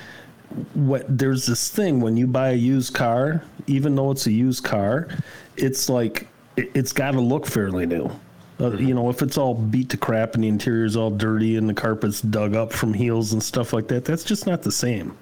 what 0.74 1.04
there's 1.16 1.46
this 1.46 1.68
thing 1.68 2.00
when 2.00 2.16
you 2.16 2.26
buy 2.26 2.50
a 2.50 2.54
used 2.54 2.94
car 2.94 3.44
even 3.66 3.94
though 3.94 4.10
it's 4.10 4.26
a 4.26 4.32
used 4.32 4.64
car 4.64 5.08
it's 5.56 5.88
like 5.88 6.26
it, 6.56 6.70
it's 6.74 6.92
got 6.92 7.12
to 7.12 7.20
look 7.20 7.46
fairly 7.46 7.86
new 7.86 8.10
uh, 8.60 8.72
you 8.72 8.94
know, 8.94 9.08
if 9.08 9.22
it's 9.22 9.38
all 9.38 9.54
beat 9.54 9.90
to 9.90 9.96
crap 9.96 10.34
and 10.34 10.42
the 10.42 10.48
interior's 10.48 10.96
all 10.96 11.10
dirty 11.10 11.56
and 11.56 11.68
the 11.68 11.74
carpet's 11.74 12.20
dug 12.20 12.54
up 12.54 12.72
from 12.72 12.92
heels 12.92 13.32
and 13.32 13.42
stuff 13.42 13.72
like 13.72 13.88
that, 13.88 14.04
that's 14.04 14.24
just 14.24 14.46
not 14.46 14.62
the 14.62 14.72
same. 14.72 15.16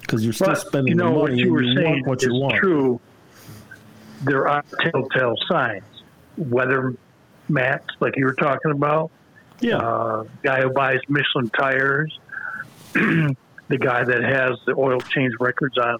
Because 0.00 0.24
you're 0.24 0.32
still 0.32 0.48
But, 0.48 0.58
spending 0.58 0.88
you 0.88 0.94
know, 0.96 1.12
the 1.14 1.18
what 1.20 1.32
you 1.36 1.52
were 1.52 1.60
and 1.60 1.68
you 1.68 1.76
saying 1.76 1.92
want 1.92 2.06
what 2.06 2.22
you 2.22 2.34
want. 2.34 2.54
true. 2.56 3.00
There 4.22 4.48
are 4.48 4.64
telltale 4.80 5.36
signs. 5.48 5.84
Weather 6.36 6.94
mats, 7.48 7.86
like 8.00 8.16
you 8.16 8.24
were 8.24 8.34
talking 8.34 8.72
about. 8.72 9.10
Yeah. 9.60 9.76
Uh, 9.78 10.24
guy 10.42 10.62
who 10.62 10.70
buys 10.70 11.00
Michelin 11.08 11.50
tires. 11.50 12.18
the 12.94 13.36
guy 13.78 14.02
that 14.04 14.22
has 14.24 14.58
the 14.66 14.74
oil 14.76 15.00
change 15.00 15.34
records 15.40 15.76
on 15.78 15.98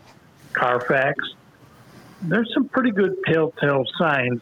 Carfax. 0.52 1.16
There's 2.22 2.52
some 2.54 2.68
pretty 2.68 2.90
good 2.90 3.14
telltale 3.26 3.84
signs 3.98 4.40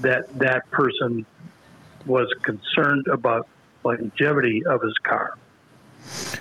that 0.00 0.38
that 0.38 0.70
person 0.70 1.26
was 2.06 2.32
concerned 2.42 3.06
about 3.08 3.48
longevity 3.84 4.64
of 4.66 4.82
his 4.82 4.96
car. 4.98 5.36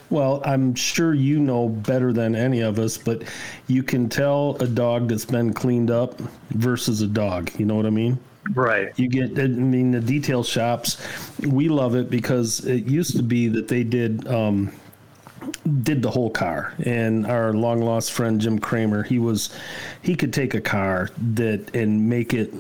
Well, 0.10 0.42
I'm 0.46 0.76
sure 0.76 1.14
you 1.14 1.40
know 1.40 1.68
better 1.70 2.14
than 2.14 2.36
any 2.36 2.62
of 2.62 2.78
us, 2.78 2.98
but 2.98 3.24
you 3.68 3.82
can 3.82 4.10
tell 4.10 4.58
a 4.60 4.68
dog 4.68 5.10
that's 5.10 5.26
been 5.26 5.54
cleaned 5.54 5.90
up 5.90 6.20
versus 6.52 7.02
a 7.02 7.08
dog. 7.08 7.52
You 7.58 7.66
know 7.66 7.76
what 7.76 7.86
I 7.86 7.90
mean? 7.90 8.20
Right. 8.54 8.92
You 8.98 9.08
get, 9.08 9.40
I 9.40 9.48
mean, 9.48 9.92
the 9.92 10.00
detail 10.00 10.44
shops, 10.44 11.02
we 11.40 11.68
love 11.68 11.96
it 11.96 12.12
because 12.12 12.64
it 12.66 12.86
used 12.86 13.18
to 13.18 13.24
be 13.24 13.48
that 13.48 13.68
they 13.68 13.84
did, 13.84 14.28
um, 14.28 14.72
did 15.82 16.02
the 16.02 16.12
whole 16.12 16.30
car 16.30 16.74
and 16.86 17.26
our 17.28 17.54
long 17.54 17.80
lost 17.80 18.12
friend 18.12 18.42
jim 18.42 18.58
kramer 18.58 19.04
he 19.04 19.20
was 19.20 19.52
he 20.02 20.16
could 20.16 20.34
take 20.34 20.56
a 20.56 20.62
car 20.62 21.10
that 21.18 21.76
and 21.76 22.10
make 22.10 22.34
it 22.34 22.52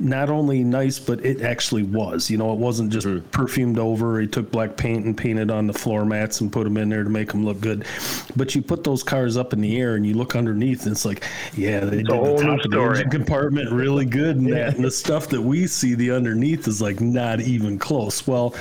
not 0.00 0.28
only 0.28 0.64
nice 0.64 0.98
but 0.98 1.24
it 1.24 1.42
actually 1.42 1.82
was. 1.82 2.30
You 2.30 2.36
know 2.36 2.52
it 2.52 2.58
wasn't 2.58 2.92
just 2.92 3.06
perfumed 3.30 3.78
over. 3.78 4.20
He 4.20 4.26
took 4.26 4.50
black 4.50 4.76
paint 4.76 5.04
and 5.04 5.16
painted 5.16 5.50
on 5.50 5.66
the 5.66 5.72
floor 5.72 6.04
mats 6.04 6.40
and 6.40 6.52
put 6.52 6.64
them 6.64 6.76
in 6.76 6.88
there 6.88 7.04
to 7.04 7.10
make 7.10 7.30
them 7.30 7.44
look 7.44 7.60
good. 7.60 7.86
But 8.34 8.54
you 8.54 8.62
put 8.62 8.84
those 8.84 9.02
cars 9.02 9.36
up 9.36 9.52
in 9.52 9.60
the 9.60 9.80
air 9.80 9.94
and 9.94 10.04
you 10.06 10.14
look 10.14 10.34
underneath 10.34 10.82
and 10.82 10.92
it's 10.92 11.04
like 11.04 11.24
yeah 11.54 11.80
they 11.80 11.98
did 11.98 12.06
the 12.06 12.36
top 12.42 12.64
of 12.64 12.70
the 12.70 12.80
engine 12.80 13.10
compartment 13.10 13.70
really 13.70 14.04
good 14.04 14.36
and 14.36 14.52
that. 14.52 14.74
And 14.74 14.84
the 14.84 14.90
stuff 14.90 15.28
that 15.28 15.40
we 15.40 15.66
see 15.66 15.94
the 15.94 16.10
underneath 16.10 16.66
is 16.66 16.82
like 16.82 17.00
not 17.00 17.40
even 17.40 17.78
close. 17.78 18.26
Well 18.26 18.54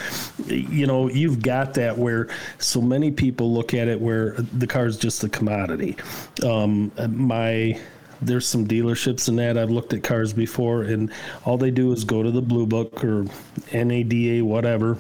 you 0.48 0.86
know 0.86 1.10
you've 1.10 1.42
got 1.42 1.74
that 1.76 1.98
where 1.98 2.28
so 2.60 2.82
many 2.82 3.12
people 3.12 3.52
look 3.52 3.74
at 3.74 3.88
it 3.88 4.00
where 4.00 4.34
the 4.34 4.68
car 4.68 4.86
is 4.86 4.98
just 4.98 5.24
a 5.24 5.30
commodity. 5.30 5.98
Um 6.44 6.92
my 7.10 7.80
there's 8.26 8.48
some 8.48 8.68
dealerships 8.68 9.28
in 9.28 9.36
that 9.38 9.58
I've 9.58 9.70
looked 9.70 9.94
at 9.94 10.04
cars 10.04 10.34
before, 10.34 10.84
and 10.84 11.12
all 11.46 11.58
they 11.58 11.72
do 11.72 11.92
is 11.92 12.04
go 12.04 12.24
to 12.24 12.32
the 12.32 12.42
Blue 12.42 12.66
Book 12.66 13.04
or 13.04 13.26
NADA, 13.74 14.44
whatever, 14.44 14.98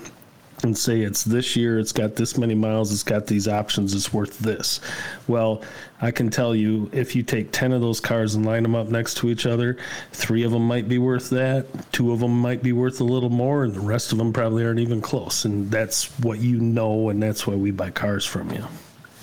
and 0.63 0.77
say 0.77 1.01
it's 1.01 1.24
this 1.24 1.56
year, 1.56 1.80
it's 1.80 1.92
got 1.92 2.15
this 2.15 2.38
many 2.38 2.56
miles, 2.56 2.92
it's 2.92 3.03
got 3.03 3.27
these 3.27 3.48
options, 3.48 3.94
it's 3.94 4.13
worth 4.13 4.39
this. 4.39 4.80
Well, 5.27 5.62
I 6.01 6.12
can 6.12 6.30
tell 6.30 6.56
you 6.56 6.89
if 6.94 7.15
you 7.15 7.24
take 7.24 7.51
10 7.51 7.72
of 7.72 7.82
those 7.82 8.00
cars 8.00 8.36
and 8.36 8.46
line 8.46 8.63
them 8.63 8.75
up 8.75 8.88
next 8.88 9.15
to 9.18 9.30
each 9.30 9.46
other, 9.46 9.77
three 10.12 10.44
of 10.44 10.51
them 10.51 10.65
might 10.65 10.88
be 10.88 10.98
worth 10.98 11.30
that, 11.32 11.65
two 11.92 12.12
of 12.12 12.20
them 12.20 12.39
might 12.39 12.63
be 12.63 12.72
worth 12.72 13.01
a 13.01 13.06
little 13.06 13.30
more, 13.30 13.63
and 13.63 13.74
the 13.74 13.80
rest 13.80 14.12
of 14.12 14.18
them 14.18 14.32
probably 14.34 14.65
aren't 14.65 14.80
even 14.80 15.01
close. 15.01 15.46
And 15.46 15.70
that's 15.70 16.06
what 16.20 16.39
you 16.39 16.60
know, 16.60 17.10
and 17.10 17.22
that's 17.22 17.46
why 17.48 17.56
we 17.56 17.72
buy 17.72 17.89
cars 17.89 18.25
from 18.25 18.51
you. 18.51 18.65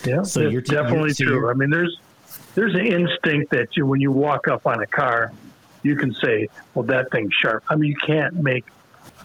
Yeah, 0.04 0.22
So 0.22 0.40
you're 0.40 0.62
t- 0.62 0.74
definitely 0.74 1.12
so 1.12 1.24
true. 1.24 1.50
I 1.50 1.54
mean, 1.54 1.68
there's 1.68 1.98
there's 2.54 2.74
an 2.74 2.86
instinct 2.86 3.50
that 3.52 3.76
you, 3.76 3.86
when 3.86 4.00
you 4.00 4.12
walk 4.12 4.48
up 4.48 4.66
on 4.66 4.80
a 4.82 4.86
car, 4.86 5.32
you 5.82 5.96
can 5.96 6.12
say, 6.14 6.48
"Well, 6.74 6.84
that 6.86 7.10
thing's 7.10 7.32
sharp." 7.34 7.64
I 7.68 7.76
mean, 7.76 7.90
you 7.90 7.96
can't 8.06 8.34
make 8.34 8.66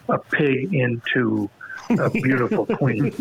a 0.10 0.17
pig 0.17 0.74
into 0.74 1.50
a 1.89 2.10
beautiful 2.10 2.65
queen. 2.77 3.13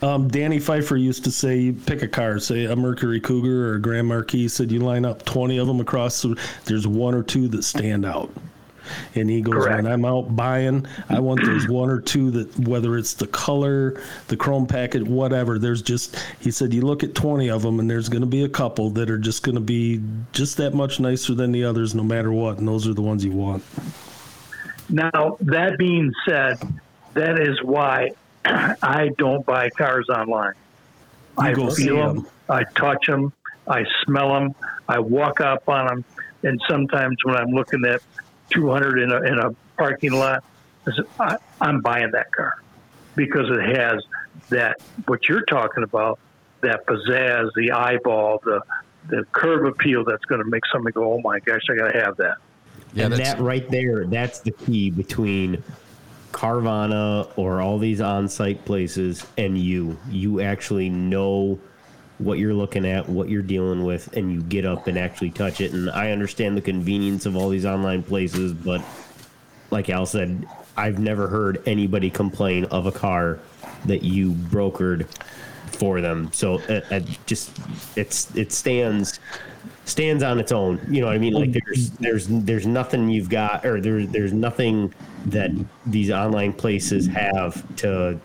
Um, 0.00 0.28
Danny 0.28 0.60
Pfeiffer 0.60 0.96
used 0.96 1.24
to 1.24 1.30
say, 1.32 1.58
you 1.58 1.72
pick 1.72 2.02
a 2.02 2.08
car, 2.08 2.38
say 2.38 2.66
a 2.66 2.76
Mercury 2.76 3.20
Cougar 3.20 3.70
or 3.70 3.74
a 3.74 3.80
Grand 3.80 4.06
Marquis, 4.06 4.46
said 4.48 4.70
you 4.70 4.78
line 4.78 5.04
up 5.04 5.24
20 5.24 5.58
of 5.58 5.66
them 5.66 5.80
across, 5.80 6.22
the, 6.22 6.38
there's 6.66 6.86
one 6.86 7.14
or 7.14 7.24
two 7.24 7.48
that 7.48 7.64
stand 7.64 8.06
out. 8.06 8.30
And 9.14 9.28
he 9.30 9.40
goes, 9.40 9.64
Correct. 9.64 9.82
when 9.82 9.92
I'm 9.92 10.04
out 10.04 10.34
buying, 10.34 10.86
I 11.08 11.20
want 11.20 11.44
those 11.44 11.68
one 11.70 11.90
or 11.90 12.00
two 12.00 12.30
that, 12.32 12.58
whether 12.68 12.96
it's 12.96 13.14
the 13.14 13.26
color, 13.26 14.00
the 14.28 14.36
chrome 14.36 14.66
packet, 14.66 15.02
whatever, 15.02 15.58
there's 15.58 15.82
just, 15.82 16.16
he 16.40 16.50
said, 16.50 16.72
you 16.72 16.82
look 16.82 17.02
at 17.02 17.14
20 17.14 17.50
of 17.50 17.62
them 17.62 17.80
and 17.80 17.90
there's 17.90 18.08
going 18.08 18.22
to 18.22 18.26
be 18.26 18.44
a 18.44 18.48
couple 18.48 18.90
that 18.90 19.10
are 19.10 19.18
just 19.18 19.42
going 19.42 19.54
to 19.54 19.60
be 19.60 20.00
just 20.32 20.56
that 20.56 20.74
much 20.74 21.00
nicer 21.00 21.34
than 21.34 21.52
the 21.52 21.64
others 21.64 21.94
no 21.94 22.02
matter 22.02 22.32
what. 22.32 22.58
And 22.58 22.68
those 22.68 22.86
are 22.86 22.94
the 22.94 23.02
ones 23.02 23.24
you 23.24 23.32
want. 23.32 23.62
Now, 24.88 25.36
that 25.40 25.76
being 25.78 26.12
said, 26.26 26.58
that 27.14 27.38
is 27.38 27.62
why 27.62 28.12
I 28.44 29.10
don't 29.18 29.44
buy 29.44 29.70
cars 29.70 30.08
online. 30.08 30.54
I 31.36 31.52
go 31.52 31.68
see 31.70 31.84
feel 31.84 31.98
'em. 31.98 32.16
them, 32.16 32.26
I 32.48 32.64
touch 32.64 33.06
them, 33.06 33.32
I 33.66 33.84
smell 34.04 34.32
them, 34.32 34.54
I 34.88 34.98
walk 34.98 35.40
up 35.40 35.68
on 35.68 35.86
them, 35.86 36.04
and 36.42 36.60
sometimes 36.68 37.16
when 37.24 37.36
I'm 37.36 37.50
looking 37.50 37.84
at 37.84 38.00
200 38.50 38.98
in 38.98 39.12
a, 39.12 39.22
in 39.22 39.38
a 39.38 39.54
parking 39.76 40.12
lot, 40.12 40.44
I 40.86 40.90
say, 40.92 41.02
I, 41.20 41.36
I'm 41.60 41.80
buying 41.80 42.10
that 42.12 42.32
car 42.32 42.54
because 43.14 43.50
it 43.50 43.76
has 43.76 44.02
that 44.48 44.76
what 45.06 45.28
you're 45.28 45.44
talking 45.44 45.82
about, 45.82 46.18
that 46.60 46.86
pizzazz, 46.86 47.50
the 47.54 47.72
eyeball, 47.72 48.40
the 48.44 48.62
the 49.08 49.24
curb 49.32 49.64
appeal 49.64 50.04
that's 50.04 50.24
going 50.26 50.42
to 50.42 50.48
make 50.48 50.62
somebody 50.72 50.92
go, 50.92 51.14
"Oh 51.14 51.20
my 51.20 51.40
gosh, 51.40 51.62
I 51.70 51.76
got 51.76 51.92
to 51.92 52.00
have 52.00 52.16
that." 52.18 52.36
Yeah, 52.94 53.06
and 53.06 53.14
that 53.14 53.40
right 53.40 53.68
there, 53.70 54.06
that's 54.06 54.40
the 54.40 54.50
key 54.50 54.90
between 54.90 55.62
Carvana 56.32 57.30
or 57.36 57.60
all 57.60 57.78
these 57.78 58.00
on-site 58.00 58.64
places 58.64 59.26
and 59.36 59.58
you. 59.58 59.98
You 60.10 60.40
actually 60.40 60.88
know 60.88 61.58
what 62.18 62.38
you're 62.38 62.54
looking 62.54 62.84
at, 62.84 63.08
what 63.08 63.28
you're 63.28 63.42
dealing 63.42 63.84
with, 63.84 64.14
and 64.16 64.32
you 64.32 64.42
get 64.42 64.64
up 64.64 64.86
and 64.86 64.98
actually 64.98 65.30
touch 65.30 65.60
it. 65.60 65.72
And 65.72 65.90
I 65.90 66.10
understand 66.10 66.56
the 66.56 66.60
convenience 66.60 67.26
of 67.26 67.36
all 67.36 67.48
these 67.48 67.66
online 67.66 68.02
places, 68.02 68.52
but 68.52 68.82
like 69.70 69.88
Al 69.88 70.06
said, 70.06 70.46
I've 70.76 70.98
never 70.98 71.28
heard 71.28 71.62
anybody 71.66 72.10
complain 72.10 72.64
of 72.66 72.86
a 72.86 72.92
car 72.92 73.38
that 73.86 74.02
you 74.02 74.32
brokered 74.32 75.06
for 75.72 76.00
them. 76.00 76.30
So 76.32 76.58
it, 76.68 76.84
it 76.90 77.18
just 77.26 77.50
it's 77.96 78.34
it 78.34 78.52
stands 78.52 79.20
stands 79.84 80.22
on 80.22 80.38
its 80.38 80.52
own. 80.52 80.80
You 80.88 81.00
know 81.00 81.06
what 81.06 81.16
I 81.16 81.18
mean? 81.18 81.34
Like 81.34 81.52
there's 81.52 81.90
there's 81.90 82.26
there's 82.28 82.66
nothing 82.66 83.08
you've 83.08 83.28
got 83.28 83.64
or 83.64 83.80
there's 83.80 84.08
there's 84.08 84.32
nothing 84.32 84.92
that 85.26 85.50
these 85.86 86.10
online 86.10 86.52
places 86.52 87.06
have 87.06 87.76
to 87.76 88.18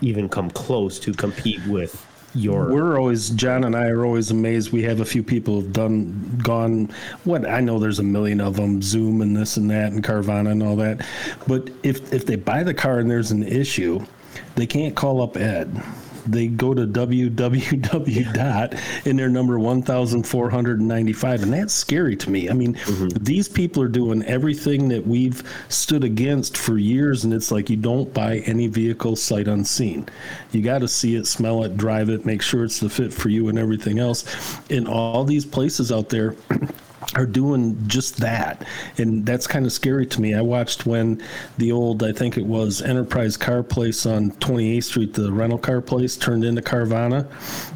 even 0.00 0.28
come 0.28 0.50
close 0.50 0.98
to 1.00 1.12
compete 1.12 1.64
with 1.66 2.06
your 2.34 2.72
We're 2.72 2.98
always 2.98 3.30
John 3.30 3.64
and 3.64 3.76
I 3.76 3.88
are 3.88 4.04
always 4.04 4.30
amazed. 4.30 4.72
We 4.72 4.82
have 4.82 5.00
a 5.00 5.04
few 5.04 5.22
people 5.22 5.60
have 5.60 5.72
done 5.72 6.40
gone. 6.42 6.90
What 7.24 7.48
I 7.48 7.60
know, 7.60 7.78
there's 7.78 7.98
a 7.98 8.04
million 8.04 8.40
of 8.40 8.56
them. 8.56 8.80
Vroom 8.80 9.20
and 9.22 9.36
this 9.36 9.56
and 9.56 9.70
that 9.70 9.92
and 9.92 10.02
Carvana 10.02 10.50
and 10.50 10.62
all 10.62 10.76
that. 10.76 11.06
But 11.46 11.70
if 11.82 12.12
if 12.12 12.26
they 12.26 12.36
buy 12.36 12.62
the 12.62 12.74
car 12.74 12.98
and 12.98 13.10
there's 13.10 13.30
an 13.30 13.42
issue, 13.42 14.04
they 14.56 14.66
can't 14.66 14.94
call 14.94 15.22
up 15.22 15.36
Ed. 15.36 15.82
They 16.26 16.48
go 16.48 16.74
to 16.74 16.86
www 16.86 18.32
dot 18.32 18.74
and 19.04 19.18
they're 19.18 19.28
number 19.28 19.58
one 19.58 19.82
thousand 19.82 20.24
four 20.24 20.50
hundred 20.50 20.78
and 20.78 20.88
ninety 20.88 21.12
five, 21.12 21.42
and 21.42 21.52
that's 21.52 21.74
scary 21.74 22.16
to 22.16 22.30
me. 22.30 22.48
I 22.48 22.52
mean, 22.52 22.74
mm-hmm. 22.74 23.08
these 23.22 23.48
people 23.48 23.82
are 23.82 23.88
doing 23.88 24.22
everything 24.24 24.88
that 24.88 25.06
we've 25.06 25.42
stood 25.68 26.04
against 26.04 26.56
for 26.56 26.78
years, 26.78 27.24
and 27.24 27.32
it's 27.32 27.50
like 27.50 27.70
you 27.70 27.76
don't 27.76 28.12
buy 28.12 28.38
any 28.38 28.66
vehicle 28.66 29.16
sight 29.16 29.48
unseen. 29.48 30.08
You 30.52 30.62
got 30.62 30.80
to 30.80 30.88
see 30.88 31.16
it, 31.16 31.26
smell 31.26 31.64
it, 31.64 31.76
drive 31.76 32.08
it, 32.08 32.24
make 32.24 32.42
sure 32.42 32.64
it's 32.64 32.80
the 32.80 32.90
fit 32.90 33.12
for 33.12 33.28
you, 33.28 33.48
and 33.48 33.58
everything 33.58 33.98
else. 33.98 34.24
In 34.70 34.86
all 34.86 35.24
these 35.24 35.44
places 35.44 35.92
out 35.92 36.08
there. 36.08 36.36
are 37.14 37.26
doing 37.26 37.76
just 37.86 38.16
that. 38.18 38.66
And 38.98 39.24
that's 39.24 39.46
kind 39.46 39.66
of 39.66 39.72
scary 39.72 40.06
to 40.06 40.20
me. 40.20 40.34
I 40.34 40.40
watched 40.40 40.86
when 40.86 41.22
the 41.58 41.72
old 41.72 42.02
i 42.02 42.12
think 42.12 42.36
it 42.36 42.46
was 42.46 42.82
enterprise 42.82 43.36
car 43.36 43.62
place 43.62 44.06
on 44.06 44.30
28th 44.32 44.84
street 44.84 45.14
the 45.14 45.32
rental 45.32 45.58
car 45.58 45.80
place 45.80 46.16
turned 46.16 46.44
into 46.44 46.62
carvana. 46.62 47.28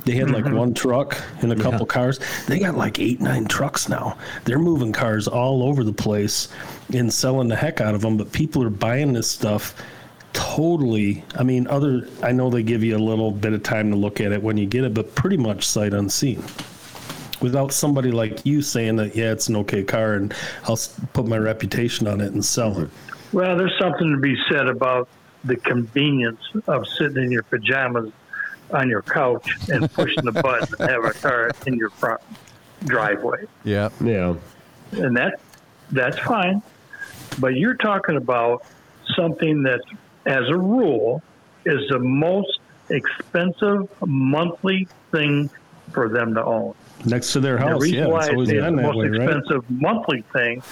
They 0.04 0.14
had 0.14 0.30
like 0.30 0.44
mm-hmm. 0.44 0.56
one 0.56 0.74
truck 0.74 1.20
and 1.42 1.52
a 1.52 1.56
couple 1.56 1.86
cars. 1.86 2.20
They 2.46 2.58
got 2.58 2.76
like 2.76 2.98
eight 2.98 3.20
nine 3.20 3.46
trucks 3.46 3.88
now. 3.88 4.16
They're 4.44 4.58
moving 4.58 4.92
cars 4.92 5.28
all 5.28 5.62
over 5.62 5.84
the 5.84 5.92
place 5.92 6.48
and 6.94 7.12
selling 7.12 7.48
the 7.48 7.56
heck 7.56 7.80
out 7.80 7.94
of 7.94 8.00
them 8.00 8.16
but 8.16 8.32
people 8.32 8.62
are 8.62 8.70
buying 8.70 9.12
this 9.12 9.30
stuff 9.30 9.74
totally 10.32 11.24
i 11.36 11.42
mean 11.42 11.66
other 11.68 12.08
i 12.22 12.32
know 12.32 12.48
they 12.50 12.62
give 12.62 12.82
you 12.82 12.96
a 12.96 12.98
little 12.98 13.30
bit 13.30 13.52
of 13.52 13.62
time 13.62 13.90
to 13.90 13.96
look 13.96 14.20
at 14.20 14.32
it 14.32 14.42
when 14.42 14.56
you 14.56 14.66
get 14.66 14.84
it 14.84 14.94
but 14.94 15.14
pretty 15.14 15.36
much 15.36 15.66
sight 15.66 15.92
unseen 15.92 16.42
without 17.40 17.72
somebody 17.72 18.10
like 18.10 18.44
you 18.44 18.62
saying 18.62 18.96
that 18.96 19.14
yeah 19.14 19.32
it's 19.32 19.48
an 19.48 19.56
okay 19.56 19.82
car 19.82 20.14
and 20.14 20.34
i'll 20.64 20.78
put 21.12 21.26
my 21.26 21.38
reputation 21.38 22.06
on 22.06 22.20
it 22.20 22.32
and 22.32 22.44
sell 22.44 22.78
it 22.80 22.88
Well, 23.32 23.56
there's 23.56 23.78
something 23.78 24.10
to 24.10 24.18
be 24.18 24.36
said 24.50 24.66
about 24.68 25.08
the 25.44 25.56
convenience 25.56 26.40
of 26.66 26.86
sitting 26.88 27.24
in 27.24 27.30
your 27.30 27.42
pajamas 27.44 28.10
on 28.72 28.88
your 28.88 29.02
couch 29.02 29.48
and 29.68 29.90
pushing 29.92 30.24
the 30.24 30.32
button 30.32 30.74
and 30.78 30.90
have 30.90 31.04
a 31.04 31.12
car 31.12 31.50
in 31.66 31.74
your 31.74 31.90
front 31.90 32.20
driveway. 32.84 33.44
Yeah. 33.64 33.90
Yeah. 34.00 34.34
and 34.92 35.16
that 35.16 35.40
that's 35.90 36.18
fine. 36.18 36.62
But 37.38 37.54
you're 37.56 37.76
talking 37.76 38.16
about 38.16 38.64
something 39.14 39.62
that, 39.62 39.80
as 40.26 40.48
a 40.48 40.56
rule, 40.56 41.22
is 41.64 41.88
the 41.88 41.98
most 41.98 42.60
expensive 42.90 43.88
monthly 44.06 44.88
thing 45.12 45.50
for 45.92 46.08
them 46.08 46.34
to 46.34 46.44
own. 46.44 46.74
Next 47.04 47.32
to 47.32 47.40
their 47.40 47.56
the 47.56 47.62
house 47.62 47.82
reason 47.82 47.98
yeah 47.98 48.06
why 48.06 48.18
it's 48.18 48.26
it's 48.28 48.32
always 48.34 48.48
the 48.48 48.54
been 48.60 48.76
that 48.76 48.82
most 48.82 48.96
way 48.96 49.08
right 49.08 49.22
expensive 49.22 49.70
monthly 49.70 50.22
thing 50.32 50.62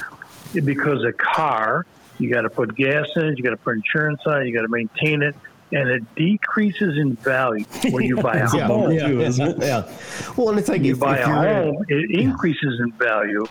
is 0.54 0.64
because 0.64 1.04
a 1.04 1.12
car, 1.12 1.86
you 2.18 2.30
got 2.32 2.42
to 2.42 2.50
put 2.50 2.74
gas 2.76 3.06
in 3.16 3.26
it, 3.26 3.36
you 3.38 3.44
got 3.44 3.50
to 3.50 3.56
put 3.56 3.76
insurance 3.76 4.20
on 4.26 4.42
it, 4.42 4.46
you 4.48 4.54
got 4.54 4.62
to 4.62 4.68
maintain 4.68 5.22
it, 5.22 5.34
and 5.72 5.88
it 5.88 6.14
decreases 6.14 6.96
in 6.96 7.14
value 7.16 7.64
when 7.90 8.04
you 8.04 8.16
buy 8.16 8.34
a 8.36 8.48
Yeah, 8.56 8.66
home. 8.66 8.92
yeah, 8.92 9.08
too, 9.08 9.20
isn't 9.20 9.48
it? 9.48 9.58
yeah. 9.66 9.92
Well, 10.36 10.50
and 10.50 10.58
it's 10.58 10.68
like 10.68 10.82
you 10.82 10.92
if, 10.92 11.00
buy 11.00 11.18
if 11.18 11.26
a 11.26 11.28
you're 11.28 11.36
home, 11.36 11.84
it 11.88 12.20
increases 12.20 12.80
in 12.80 12.92
value. 12.92 13.44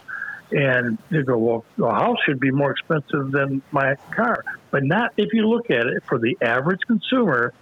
And 0.52 0.98
they 1.10 1.22
go, 1.24 1.38
well, 1.38 1.66
a 1.90 1.94
house 1.94 2.18
should 2.26 2.40
be 2.40 2.52
more 2.52 2.72
expensive 2.72 3.32
than 3.32 3.62
my 3.72 3.96
car. 4.12 4.44
But 4.72 4.84
not 4.84 5.12
if 5.18 5.34
you 5.34 5.48
look 5.48 5.70
at 5.72 5.88
it 5.88 6.04
for 6.08 6.18
the 6.20 6.38
average 6.42 6.82
consumer, 6.88 7.54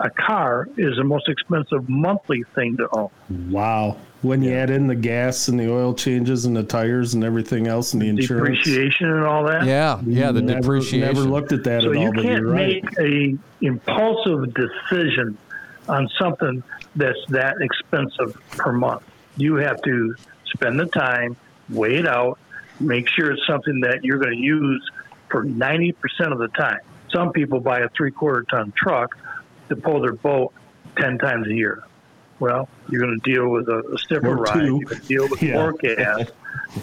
a 0.00 0.10
car 0.10 0.66
is 0.76 0.96
the 0.96 1.04
most 1.04 1.28
expensive 1.28 1.88
monthly 1.88 2.42
thing 2.54 2.76
to 2.78 2.88
own. 2.92 3.10
wow 3.50 3.96
when 4.22 4.42
you 4.42 4.52
add 4.52 4.70
in 4.70 4.86
the 4.86 4.94
gas 4.94 5.48
and 5.48 5.58
the 5.58 5.70
oil 5.72 5.94
changes 5.94 6.44
and 6.44 6.54
the 6.54 6.62
tires 6.62 7.14
and 7.14 7.24
everything 7.24 7.66
else 7.66 7.94
and 7.94 8.02
the 8.02 8.08
insurance 8.08 8.58
Depreciation 8.58 9.10
and 9.10 9.24
all 9.24 9.44
that. 9.44 9.64
Yeah. 9.64 10.00
Yeah. 10.04 10.30
The 10.32 10.42
never, 10.42 10.60
depreciation. 10.60 11.00
never 11.00 11.20
looked 11.20 11.52
at 11.52 11.64
that 11.64 11.82
So 11.82 11.92
at 11.92 11.98
you 11.98 12.06
all 12.06 12.12
but 12.12 12.22
can't 12.22 12.42
you're 12.42 12.50
right 12.50 12.84
make 12.84 12.98
a 12.98 13.38
impulsive 13.62 14.52
decision 14.52 15.38
on 15.88 16.08
something 16.18 16.62
that's 16.96 17.18
that 17.28 17.56
expensive 17.60 18.38
per 18.50 18.72
month. 18.72 19.02
You 19.36 19.56
have 19.56 19.80
to 19.82 20.14
spend 20.52 20.78
the 20.78 20.86
time, 20.86 21.36
weigh 21.70 21.96
it 21.96 22.06
out, 22.06 22.38
make 22.78 23.08
sure 23.08 23.32
it's 23.32 23.46
something 23.46 23.80
that 23.80 24.04
you're 24.04 24.18
going 24.18 24.36
to 24.36 24.42
use 24.42 24.86
for 25.30 25.46
90% 25.46 25.94
of 26.32 26.38
the 26.38 26.48
time. 26.48 26.80
Some 27.10 27.32
people 27.32 27.60
buy 27.60 27.80
a 27.80 27.88
three 27.88 28.10
quarter 28.10 28.44
ton 28.50 28.72
truck 28.76 29.16
to 29.70 29.76
pull 29.76 30.00
their 30.00 30.12
boat 30.12 30.52
10 30.98 31.18
times 31.18 31.46
a 31.48 31.54
year. 31.54 31.82
Well, 32.38 32.68
you're 32.88 33.00
going 33.00 33.18
to 33.20 33.30
deal 33.34 33.48
with 33.48 33.68
a, 33.68 33.80
a 33.92 33.98
stiffer 33.98 34.34
ride, 34.36 34.64
you're 34.64 34.80
going 34.80 35.00
to 35.00 35.06
deal 35.06 35.28
with 35.28 35.42
Yeah. 35.42 35.54
more 35.54 35.72
gas 35.72 36.30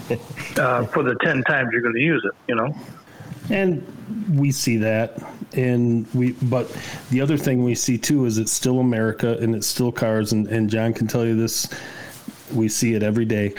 uh, 0.58 0.86
for 0.88 1.03
the 1.03 1.15
10 1.22 1.44
times 1.44 1.70
you're 1.72 1.82
going 1.82 1.96
to 1.96 2.01
use 2.01 2.24
it, 2.25 2.34
you 2.48 2.56
know? 2.56 2.75
and 3.50 3.82
we 4.38 4.51
see 4.51 4.75
that 4.75 5.17
and 5.53 6.06
we 6.13 6.34
but 6.34 6.70
the 7.12 7.22
other 7.22 7.38
thing 7.38 7.63
we 7.63 7.74
see 7.74 7.98
too 7.98 8.25
is 8.25 8.38
it's 8.38 8.51
still 8.51 8.82
america 8.82 9.38
and 9.39 9.56
it's 9.56 9.65
still 9.67 9.89
cars 9.89 10.34
and, 10.34 10.48
and 10.48 10.70
john 10.70 10.94
can 10.94 11.08
tell 11.08 11.25
you 11.25 11.34
this 11.34 11.70
we 12.53 12.67
see 12.67 12.94
it 12.94 13.03
every 13.03 13.24
day 13.24 13.53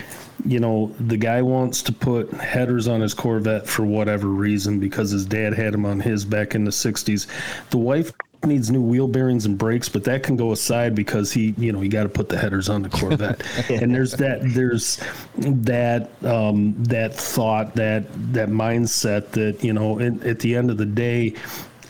you 0.44 0.60
know 0.60 0.94
the 1.00 1.16
guy 1.16 1.40
wants 1.40 1.80
to 1.80 1.90
put 1.90 2.30
headers 2.34 2.86
on 2.86 3.00
his 3.00 3.14
corvette 3.14 3.66
for 3.66 3.86
whatever 3.86 4.26
reason 4.28 4.78
because 4.78 5.10
his 5.10 5.24
dad 5.24 5.54
had 5.54 5.72
them 5.72 5.86
on 5.86 5.98
his 6.00 6.22
back 6.22 6.54
in 6.54 6.64
the 6.64 6.70
60s 6.70 7.26
the 7.70 7.78
wife 7.78 8.12
needs 8.44 8.70
new 8.70 8.80
wheel 8.80 9.08
bearings 9.08 9.46
and 9.46 9.58
brakes 9.58 9.88
but 9.88 10.04
that 10.04 10.22
can 10.22 10.36
go 10.36 10.52
aside 10.52 10.94
because 10.94 11.32
he 11.32 11.54
you 11.58 11.72
know 11.72 11.80
you 11.82 11.88
got 11.88 12.04
to 12.04 12.08
put 12.08 12.28
the 12.28 12.38
headers 12.38 12.68
on 12.68 12.82
the 12.82 12.88
corvette 12.88 13.42
and 13.70 13.92
there's 13.92 14.12
that 14.12 14.38
there's 14.54 15.00
that 15.36 16.08
um 16.24 16.72
that 16.84 17.12
thought 17.14 17.74
that 17.74 18.04
that 18.32 18.48
mindset 18.48 19.30
that 19.32 19.62
you 19.64 19.72
know 19.72 19.98
and 19.98 20.22
at 20.24 20.38
the 20.38 20.54
end 20.54 20.70
of 20.70 20.76
the 20.76 20.86
day 20.86 21.34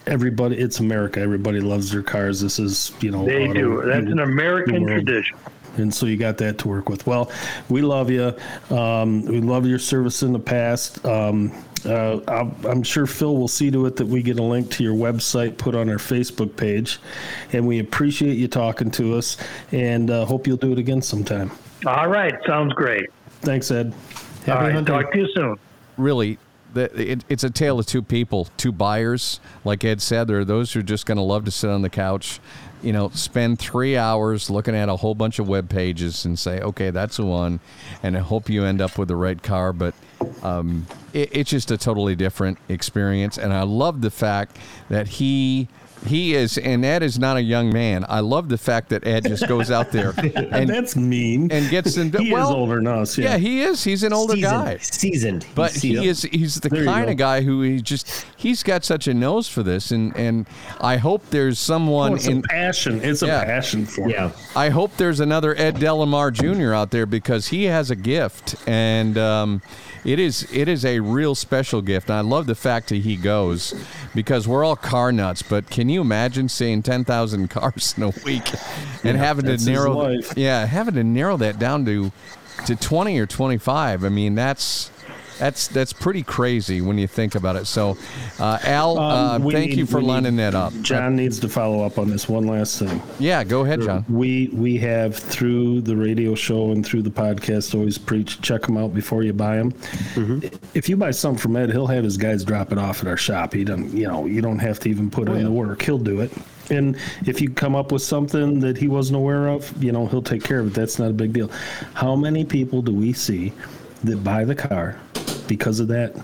everybody 0.06 0.56
it's 0.56 0.80
america 0.80 1.20
everybody 1.20 1.60
loves 1.60 1.90
their 1.92 2.02
cars 2.02 2.40
this 2.40 2.58
is 2.58 2.92
you 3.02 3.10
know 3.10 3.26
They 3.26 3.44
auto- 3.46 3.52
do. 3.52 3.82
That's 3.84 4.06
an 4.06 4.18
American 4.20 4.86
tradition. 4.86 5.36
and 5.76 5.92
so 5.94 6.06
you 6.06 6.16
got 6.16 6.38
that 6.38 6.56
to 6.58 6.68
work 6.68 6.88
with. 6.88 7.06
Well, 7.06 7.30
we 7.68 7.82
love 7.82 8.10
you. 8.10 8.34
Um, 8.74 9.22
we 9.26 9.40
love 9.40 9.64
your 9.66 9.78
service 9.78 10.22
in 10.24 10.32
the 10.32 10.38
past. 10.40 11.04
Um, 11.04 11.52
uh, 11.86 12.20
I'm, 12.28 12.54
I'm 12.64 12.82
sure 12.82 13.06
Phil 13.06 13.36
will 13.36 13.48
see 13.48 13.70
to 13.70 13.86
it 13.86 13.96
that 13.96 14.06
we 14.06 14.22
get 14.22 14.38
a 14.38 14.42
link 14.42 14.70
to 14.72 14.84
your 14.84 14.94
website 14.94 15.58
put 15.58 15.74
on 15.74 15.88
our 15.88 15.96
Facebook 15.96 16.56
page, 16.56 16.98
and 17.52 17.66
we 17.66 17.78
appreciate 17.78 18.36
you 18.36 18.48
talking 18.48 18.90
to 18.92 19.16
us. 19.16 19.36
And 19.72 20.10
uh, 20.10 20.24
hope 20.24 20.46
you'll 20.46 20.56
do 20.56 20.72
it 20.72 20.78
again 20.78 21.02
sometime. 21.02 21.50
All 21.86 22.08
right, 22.08 22.34
sounds 22.46 22.72
great. 22.72 23.10
Thanks, 23.40 23.70
Ed. 23.70 23.94
All 24.46 24.54
right, 24.54 24.72
hunting. 24.72 24.84
talk 24.94 25.12
to 25.12 25.18
you 25.18 25.28
soon. 25.34 25.56
really 25.96 26.38
it's 26.74 27.44
a 27.44 27.50
tale 27.50 27.78
of 27.78 27.86
two 27.86 28.02
people, 28.02 28.48
two 28.56 28.72
buyers. 28.72 29.40
Like 29.64 29.84
Ed 29.84 30.02
said, 30.02 30.28
there 30.28 30.40
are 30.40 30.44
those 30.44 30.72
who 30.72 30.80
are 30.80 30.84
just 30.84 31.06
going 31.06 31.16
to 31.16 31.22
love 31.22 31.44
to 31.46 31.50
sit 31.50 31.70
on 31.70 31.82
the 31.82 31.90
couch, 31.90 32.40
you 32.82 32.92
know, 32.92 33.08
spend 33.10 33.58
three 33.58 33.96
hours 33.96 34.50
looking 34.50 34.74
at 34.74 34.88
a 34.88 34.96
whole 34.96 35.14
bunch 35.14 35.38
of 35.38 35.48
web 35.48 35.68
pages 35.68 36.24
and 36.24 36.38
say, 36.38 36.60
okay, 36.60 36.90
that's 36.90 37.16
the 37.16 37.24
one, 37.24 37.60
and 38.02 38.16
I 38.16 38.20
hope 38.20 38.48
you 38.48 38.64
end 38.64 38.80
up 38.80 38.98
with 38.98 39.08
the 39.08 39.16
right 39.16 39.42
car. 39.42 39.72
But 39.72 39.94
um, 40.42 40.86
it, 41.12 41.28
it's 41.32 41.50
just 41.50 41.70
a 41.70 41.78
totally 41.78 42.14
different 42.16 42.58
experience, 42.68 43.38
and 43.38 43.52
I 43.52 43.62
love 43.62 44.00
the 44.00 44.10
fact 44.10 44.56
that 44.88 45.08
he. 45.08 45.68
He 46.06 46.36
is, 46.36 46.56
and 46.58 46.84
Ed 46.84 47.02
is 47.02 47.18
not 47.18 47.38
a 47.38 47.42
young 47.42 47.72
man. 47.72 48.06
I 48.08 48.20
love 48.20 48.48
the 48.48 48.56
fact 48.56 48.90
that 48.90 49.04
Ed 49.04 49.24
just 49.24 49.48
goes 49.48 49.68
out 49.68 49.90
there 49.90 50.14
and 50.52 50.70
That's 50.70 50.94
mean. 50.94 51.50
and 51.50 51.68
gets 51.70 51.96
in. 51.96 52.12
he 52.20 52.32
well, 52.32 52.50
is 52.50 52.54
older 52.54 52.76
than 52.76 52.86
us. 52.86 53.18
Yeah. 53.18 53.30
Yeah. 53.30 53.38
he 53.38 53.62
is. 53.62 53.82
He's 53.82 54.04
an 54.04 54.12
older 54.12 54.34
seasoned, 54.34 54.52
guy. 54.52 54.76
Seasoned. 54.76 55.42
He's 55.42 55.54
But 55.54 55.72
he 55.72 55.78
seasoned. 55.80 56.06
is 56.06 56.22
he's 56.22 56.54
the 56.60 56.68
There 56.68 56.84
kind 56.84 57.10
of 57.10 57.16
guy 57.16 57.40
who 57.40 57.62
he 57.62 57.82
just 57.82 58.24
he's 58.38 58.62
got 58.62 58.84
such 58.84 59.08
a 59.08 59.12
nose 59.12 59.48
for 59.48 59.62
this 59.64 59.90
and 59.90 60.16
and 60.16 60.46
I 60.80 60.96
hope 60.96 61.28
there's 61.30 61.58
someone 61.58 62.12
Oh, 62.12 62.14
it's 62.14 62.26
in 62.28 62.38
a 62.38 62.42
passion. 62.42 63.00
It's 63.02 63.20
a 63.22 63.26
passion 63.26 63.84
for 63.84 64.08
Yeah. 64.08 64.28
it. 64.28 64.34
I 64.56 64.68
hope 64.70 64.96
there's 64.96 65.18
another 65.20 65.54
Ed 65.58 65.74
Delamar 65.76 66.32
Jr. 66.32 66.72
out 66.72 66.90
there 66.92 67.04
because 67.04 67.48
he 67.48 67.64
has 67.64 67.90
a 67.90 67.96
gift 67.96 68.54
and 68.66 69.18
um, 69.18 69.60
it 70.04 70.20
is 70.20 70.46
it 70.52 70.68
is 70.68 70.84
a 70.84 71.00
real 71.00 71.34
special 71.34 71.82
gift. 71.82 72.08
And 72.08 72.16
I 72.16 72.20
love 72.20 72.46
the 72.46 72.54
fact 72.54 72.90
that 72.90 72.98
he 73.02 73.16
goes 73.16 73.74
because 74.14 74.46
we're 74.46 74.64
all 74.64 74.76
car 74.76 75.10
nuts. 75.10 75.42
But 75.42 75.68
can 75.68 75.88
you 75.88 76.00
imagine 76.00 76.48
seeing 76.48 76.82
ten 76.82 77.04
thousand 77.04 77.48
cars 77.50 77.94
in 77.96 78.04
a 78.04 78.12
week 78.24 78.48
and 79.02 79.16
having 79.18 79.46
to 79.46 79.56
narrow 79.64 80.12
yeah 80.36 80.64
having 80.64 80.94
to 80.94 81.02
narrow 81.04 81.36
that 81.38 81.58
down 81.58 81.84
to 81.86 82.12
to 82.66 82.76
twenty 82.76 83.18
or 83.18 83.26
twenty 83.26 83.58
five? 83.58 84.04
I 84.04 84.08
mean 84.08 84.36
that's. 84.36 84.92
That's 85.38 85.68
that's 85.68 85.92
pretty 85.92 86.22
crazy 86.22 86.80
when 86.80 86.98
you 86.98 87.06
think 87.06 87.34
about 87.34 87.56
it. 87.56 87.66
So, 87.66 87.96
uh, 88.38 88.58
Al, 88.64 88.98
uh, 88.98 89.36
Um, 89.36 89.44
we 89.44 89.54
thank 89.54 89.70
need- 89.70 89.78
you 89.78 89.86
for 89.86 89.98
we 89.98 90.02
need- 90.02 90.08
lining 90.08 90.36
that 90.36 90.54
up. 90.54 90.72
John 90.82 91.16
needs 91.16 91.38
to 91.40 91.48
follow 91.48 91.84
up 91.84 91.98
on 91.98 92.10
this 92.10 92.28
one 92.28 92.46
last 92.46 92.78
thing. 92.78 93.00
yeah, 93.18 93.44
go 93.44 93.64
ahead, 93.64 93.80
John. 93.82 94.04
We 94.08 94.50
we 94.52 94.76
have 94.78 95.16
through 95.16 95.82
the 95.82 95.96
radio 95.96 96.34
show 96.34 96.72
and 96.72 96.84
through 96.84 97.02
the 97.02 97.10
podcast 97.10 97.74
always 97.74 97.98
preach 97.98 98.40
check 98.40 98.62
them 98.62 98.76
out 98.76 98.94
before 98.94 99.22
you 99.22 99.32
buy 99.32 99.56
them. 99.56 99.72
If 100.74 100.88
you 100.88 100.96
buy 100.96 101.10
something 101.12 101.38
from 101.38 101.56
Ed, 101.56 101.70
he'll 101.70 101.86
have 101.86 102.04
his 102.04 102.16
guys 102.16 102.44
drop 102.44 102.72
it 102.72 102.78
off 102.78 103.00
at 103.02 103.08
our 103.08 103.16
shop. 103.16 103.52
He 103.54 103.64
doesn't, 103.64 103.92
you 103.96 104.06
know, 104.08 104.26
you 104.26 104.40
don't 104.40 104.58
have 104.58 104.78
to 104.80 104.88
even 104.90 105.10
put 105.10 105.28
in 105.28 105.44
the 105.44 105.50
work. 105.50 105.82
He'll 105.82 105.98
do 105.98 106.20
it. 106.20 106.32
And 106.70 106.96
if 107.24 107.40
you 107.40 107.48
come 107.48 107.74
up 107.74 107.92
with 107.92 108.02
something 108.02 108.60
that 108.60 108.76
he 108.76 108.88
wasn't 108.88 109.16
aware 109.16 109.48
of, 109.48 109.72
you 109.82 109.90
know, 109.92 110.06
he'll 110.06 110.20
take 110.22 110.44
care 110.44 110.60
of 110.60 110.66
it. 110.68 110.74
That's 110.74 110.98
not 110.98 111.08
a 111.10 111.14
big 111.14 111.32
deal. 111.32 111.50
How 111.94 112.14
many 112.14 112.44
people 112.44 112.82
do 112.82 112.92
we 112.92 113.12
see 113.14 113.52
that 114.04 114.22
buy 114.22 114.44
the 114.44 114.54
car 114.54 114.96
because 115.48 115.80
of 115.80 115.88
that? 115.88 116.14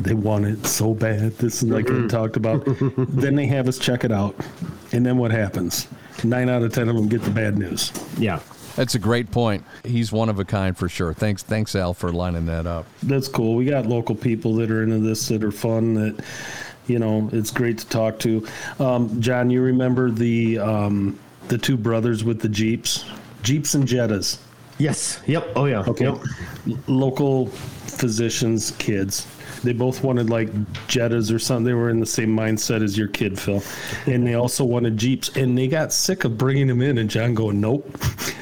They 0.00 0.14
want 0.14 0.46
it 0.46 0.66
so 0.66 0.94
bad. 0.94 1.32
This 1.38 1.62
is 1.62 1.68
like 1.68 1.88
we 1.88 2.08
talked 2.08 2.36
about. 2.36 2.64
then 3.08 3.36
they 3.36 3.46
have 3.46 3.68
us 3.68 3.78
check 3.78 4.04
it 4.04 4.10
out. 4.10 4.34
And 4.90 5.06
then 5.06 5.16
what 5.16 5.30
happens? 5.30 5.86
Nine 6.24 6.48
out 6.48 6.62
of 6.62 6.72
ten 6.72 6.88
of 6.88 6.96
them 6.96 7.08
get 7.08 7.22
the 7.22 7.30
bad 7.30 7.56
news. 7.56 7.92
Yeah. 8.18 8.40
That's 8.74 8.94
a 8.94 8.98
great 8.98 9.30
point. 9.30 9.64
He's 9.84 10.12
one 10.12 10.28
of 10.28 10.38
a 10.38 10.44
kind 10.44 10.76
for 10.76 10.88
sure. 10.88 11.12
Thanks, 11.12 11.42
thanks, 11.42 11.76
Al, 11.76 11.92
for 11.92 12.10
lining 12.10 12.46
that 12.46 12.66
up. 12.66 12.86
That's 13.02 13.28
cool. 13.28 13.54
We 13.54 13.66
got 13.66 13.86
local 13.86 14.14
people 14.14 14.54
that 14.56 14.70
are 14.70 14.82
into 14.82 14.98
this 14.98 15.28
that 15.28 15.44
are 15.44 15.52
fun. 15.52 15.94
That 15.94 16.24
you 16.86 16.98
know, 16.98 17.28
it's 17.32 17.50
great 17.50 17.78
to 17.78 17.86
talk 17.88 18.18
to. 18.20 18.46
Um, 18.80 19.20
John, 19.20 19.50
you 19.50 19.60
remember 19.60 20.10
the 20.10 20.58
um, 20.58 21.18
the 21.48 21.58
two 21.58 21.76
brothers 21.76 22.24
with 22.24 22.40
the 22.40 22.48
jeeps, 22.48 23.04
jeeps 23.42 23.74
and 23.74 23.86
Jettas. 23.86 24.38
Yes. 24.78 25.20
Yep. 25.26 25.52
Oh 25.54 25.66
yeah. 25.66 25.84
Okay. 25.86 26.06
Yep. 26.06 26.78
Local 26.86 27.50
physicians, 27.98 28.72
kids. 28.72 29.26
They 29.62 29.72
both 29.72 30.02
wanted 30.02 30.30
like 30.30 30.52
Jettas 30.88 31.32
or 31.32 31.38
something. 31.38 31.64
They 31.64 31.74
were 31.74 31.90
in 31.90 32.00
the 32.00 32.06
same 32.06 32.36
mindset 32.36 32.82
as 32.82 32.98
your 32.98 33.08
kid, 33.08 33.38
Phil. 33.38 33.62
And 34.06 34.26
they 34.26 34.34
also 34.34 34.64
wanted 34.64 34.96
Jeeps. 34.96 35.28
And 35.36 35.56
they 35.56 35.68
got 35.68 35.92
sick 35.92 36.24
of 36.24 36.36
bringing 36.36 36.66
them 36.66 36.82
in. 36.82 36.98
And 36.98 37.08
John 37.08 37.34
going, 37.34 37.60
nope. 37.60 37.88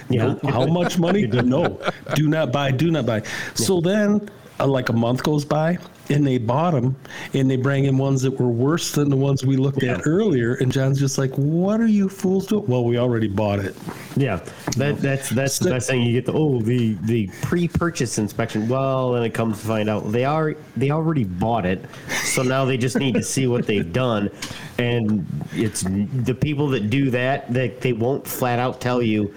Yeah. 0.08 0.28
Nope. 0.28 0.44
How 0.44 0.66
much 0.66 0.98
money? 0.98 1.26
no. 1.26 1.80
Do 2.14 2.28
not 2.28 2.52
buy. 2.52 2.70
Do 2.70 2.90
not 2.90 3.06
buy. 3.06 3.22
So 3.54 3.80
then, 3.80 4.28
uh, 4.58 4.66
like 4.66 4.88
a 4.88 4.94
month 4.94 5.22
goes 5.22 5.44
by. 5.44 5.78
And 6.10 6.26
they 6.26 6.38
bought 6.38 6.72
them, 6.72 6.96
and 7.34 7.50
they 7.50 7.56
bring 7.56 7.84
in 7.84 7.96
ones 7.96 8.22
that 8.22 8.32
were 8.32 8.48
worse 8.48 8.92
than 8.92 9.08
the 9.10 9.16
ones 9.16 9.44
we 9.44 9.56
looked 9.56 9.82
at 9.82 10.06
earlier. 10.06 10.54
And 10.54 10.72
John's 10.72 10.98
just 10.98 11.18
like, 11.18 11.32
"What 11.36 11.80
are 11.80 11.86
you 11.86 12.08
fools 12.08 12.46
doing?" 12.46 12.66
Well, 12.66 12.84
we 12.84 12.98
already 12.98 13.28
bought 13.28 13.60
it. 13.60 13.76
Yeah, 14.16 14.40
that, 14.76 14.98
that's 14.98 15.30
that's 15.30 15.58
the 15.58 15.70
best 15.70 15.88
thing. 15.88 16.02
You 16.02 16.12
get 16.12 16.26
the 16.26 16.32
oh 16.32 16.60
the 16.60 16.94
the 17.02 17.28
pre-purchase 17.42 18.18
inspection. 18.18 18.68
Well, 18.68 19.12
then 19.12 19.22
it 19.22 19.34
comes 19.34 19.60
to 19.60 19.66
find 19.66 19.88
out 19.88 20.10
they 20.12 20.24
are 20.24 20.54
they 20.76 20.90
already 20.90 21.24
bought 21.24 21.66
it, 21.66 21.84
so 22.24 22.42
now 22.42 22.64
they 22.64 22.76
just 22.76 22.98
need 22.98 23.14
to 23.14 23.22
see 23.22 23.46
what 23.46 23.66
they've 23.66 23.92
done. 23.92 24.30
And 24.78 25.26
it's 25.52 25.82
the 25.82 26.34
people 26.34 26.68
that 26.68 26.90
do 26.90 27.10
that 27.10 27.52
that 27.52 27.80
they 27.80 27.92
won't 27.92 28.26
flat 28.26 28.58
out 28.58 28.80
tell 28.80 29.02
you, 29.02 29.34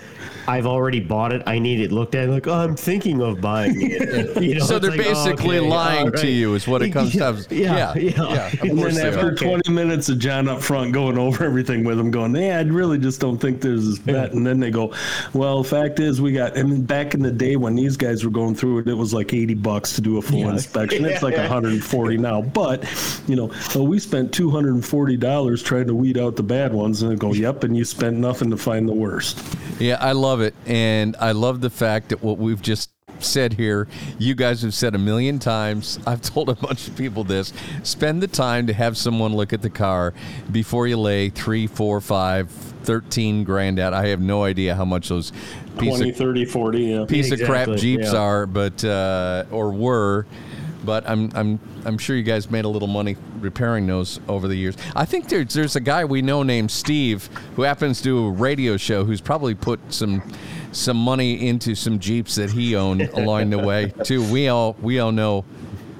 "I've 0.48 0.66
already 0.66 1.00
bought 1.00 1.34
it. 1.34 1.44
I 1.46 1.60
need 1.60 1.80
it 1.82 1.92
looked 1.92 2.16
at." 2.16 2.30
Like, 2.30 2.48
oh, 2.48 2.54
I'm 2.54 2.76
thinking 2.76 3.22
of 3.22 3.42
buying 3.42 3.76
it. 3.80 4.04
You 4.44 4.56
know, 4.56 4.66
so 4.66 4.80
they're 4.80 4.92
like, 4.92 5.00
oh, 5.02 5.04
basically 5.04 5.58
okay, 5.58 5.68
lying 5.68 6.06
all 6.06 6.12
to 6.12 6.18
right. 6.18 6.28
you, 6.28 6.56
is 6.64 6.68
what 6.68 6.82
it 6.82 6.90
comes 6.90 7.14
yeah, 7.16 7.32
to. 7.32 7.56
Yeah, 7.56 7.94
yeah. 7.96 8.12
yeah. 8.34 8.48
Of 8.48 8.62
And 8.62 8.80
then 8.80 8.98
after 9.14 9.28
are. 9.30 9.36
20 9.36 9.72
minutes 9.72 10.10
of 10.10 10.20
John 10.20 10.48
up 10.48 10.62
front 10.62 10.92
going 10.94 11.18
over 11.18 11.44
everything 11.44 11.84
with 11.84 12.00
him, 12.00 12.12
going, 12.12 12.36
"Yeah, 12.36 12.60
I 12.60 12.62
really 12.64 12.98
just 12.98 13.20
don't 13.22 13.38
think 13.38 13.62
there's 13.62 13.86
this 13.88 14.00
bet." 14.00 14.34
And 14.34 14.46
then 14.46 14.60
they 14.60 14.72
go, 14.72 14.94
"Well, 15.34 15.64
the 15.64 15.70
fact 15.70 16.00
is, 16.00 16.22
we 16.22 16.32
got." 16.34 16.58
I 16.58 16.64
mean, 16.64 16.82
back 16.84 17.14
in 17.14 17.22
the 17.22 17.32
day 17.32 17.56
when 17.56 17.76
these 17.76 17.98
guys 17.98 18.24
were 18.24 18.32
going 18.32 18.56
through 18.56 18.80
it, 18.80 18.88
it 18.88 18.94
was 18.96 19.14
like 19.14 19.34
80 19.34 19.54
bucks 19.56 19.94
to 19.96 20.02
do 20.02 20.18
a 20.18 20.22
full 20.22 20.40
Yeah. 20.40 20.52
inspection. 20.52 21.06
It's 21.06 21.24
like 21.24 21.38
140 21.38 22.18
now. 22.18 22.42
But 22.42 22.84
you 23.28 23.36
know, 23.36 23.52
well, 23.76 23.88
we 23.88 24.00
spent 24.00 24.32
240 24.34 25.18
dollars 25.18 25.62
trying 25.64 25.88
to 25.88 25.96
weed 25.96 26.18
out 26.18 26.36
the 26.36 26.44
bad 26.44 26.74
ones, 26.74 27.02
and 27.02 27.12
they 27.12 27.16
go, 27.16 27.34
"Yep," 27.34 27.64
and 27.64 27.76
you 27.78 27.86
spent 27.86 28.18
nothing 28.18 28.50
to 28.52 28.58
find 28.58 28.88
the 28.88 28.94
worst. 28.94 29.40
Yeah, 29.80 29.98
I 30.00 30.12
love 30.14 30.42
it. 30.42 30.54
And 30.66 31.16
I 31.20 31.32
love 31.32 31.62
the 31.62 31.70
fact 31.70 32.10
that 32.10 32.24
what 32.24 32.38
we've 32.38 32.62
just 32.62 32.90
said 33.24 33.54
here, 33.54 33.88
you 34.18 34.36
guys 34.36 34.62
have 34.62 34.74
said 34.74 34.96
a 34.96 34.98
million 34.98 35.40
times. 35.40 36.00
I've 36.06 36.22
told 36.22 36.50
a 36.50 36.56
bunch 36.56 36.88
of 36.88 36.96
people 36.96 37.24
this. 37.24 37.54
Spend 37.84 38.22
the 38.22 38.28
time 38.28 38.68
to 38.68 38.74
have 38.74 38.98
someone 38.98 39.36
look 39.36 39.54
at 39.54 39.62
the 39.62 39.70
car 39.70 40.14
before 40.52 40.88
you 40.88 40.98
lay 40.98 41.30
three, 41.30 41.68
four, 41.68 42.02
five, 42.02 42.50
13 42.50 43.44
grand 43.44 43.80
out. 43.80 43.94
I 43.94 44.08
have 44.08 44.20
no 44.20 44.44
idea 44.44 44.76
how 44.76 44.86
much 44.86 45.10
those 45.10 45.32
piece 45.78 45.96
20, 45.96 46.10
of, 46.12 46.16
30, 46.18 46.46
40. 46.46 46.80
Yeah. 46.80 47.06
piece 47.06 47.32
of 47.32 47.42
crap 47.42 47.70
Jeeps 47.70 48.12
yeah. 48.14 48.20
are, 48.20 48.46
but 48.46 48.84
uh, 48.84 49.46
or 49.52 49.72
were. 49.72 50.26
But 50.84 51.08
I'm 51.10 51.32
I'm 51.34 51.60
I'm 51.86 51.98
sure 51.98 52.16
you 52.16 52.24
guys 52.24 52.50
made 52.50 52.66
a 52.66 52.70
little 52.70 52.88
money 52.88 53.16
repairing 53.40 53.88
those 53.88 54.20
over 54.28 54.48
the 54.48 54.56
years. 54.56 54.76
I 54.96 55.06
think 55.06 55.30
there's 55.30 55.54
there's 55.54 55.76
a 55.76 55.82
guy 55.82 56.06
we 56.06 56.22
know 56.22 56.44
named 56.44 56.72
Steve 56.72 57.30
who 57.56 57.62
happens 57.64 58.00
to 58.00 58.04
do 58.04 58.28
a 58.28 58.32
radio 58.32 58.78
show 58.78 59.06
who's 59.06 59.22
probably 59.22 59.56
put 59.56 59.80
some 59.94 60.22
some 60.72 60.98
money 60.98 61.48
into 61.48 61.76
some 61.76 62.00
Jeeps 62.00 62.36
that 62.36 62.52
he 62.52 62.76
owned 62.76 63.02
along 63.14 63.52
the 63.52 63.60
way 63.60 63.94
too. 64.04 64.24
We 64.32 64.48
all 64.48 64.76
we 64.82 65.00
all 65.00 65.12
know 65.12 65.46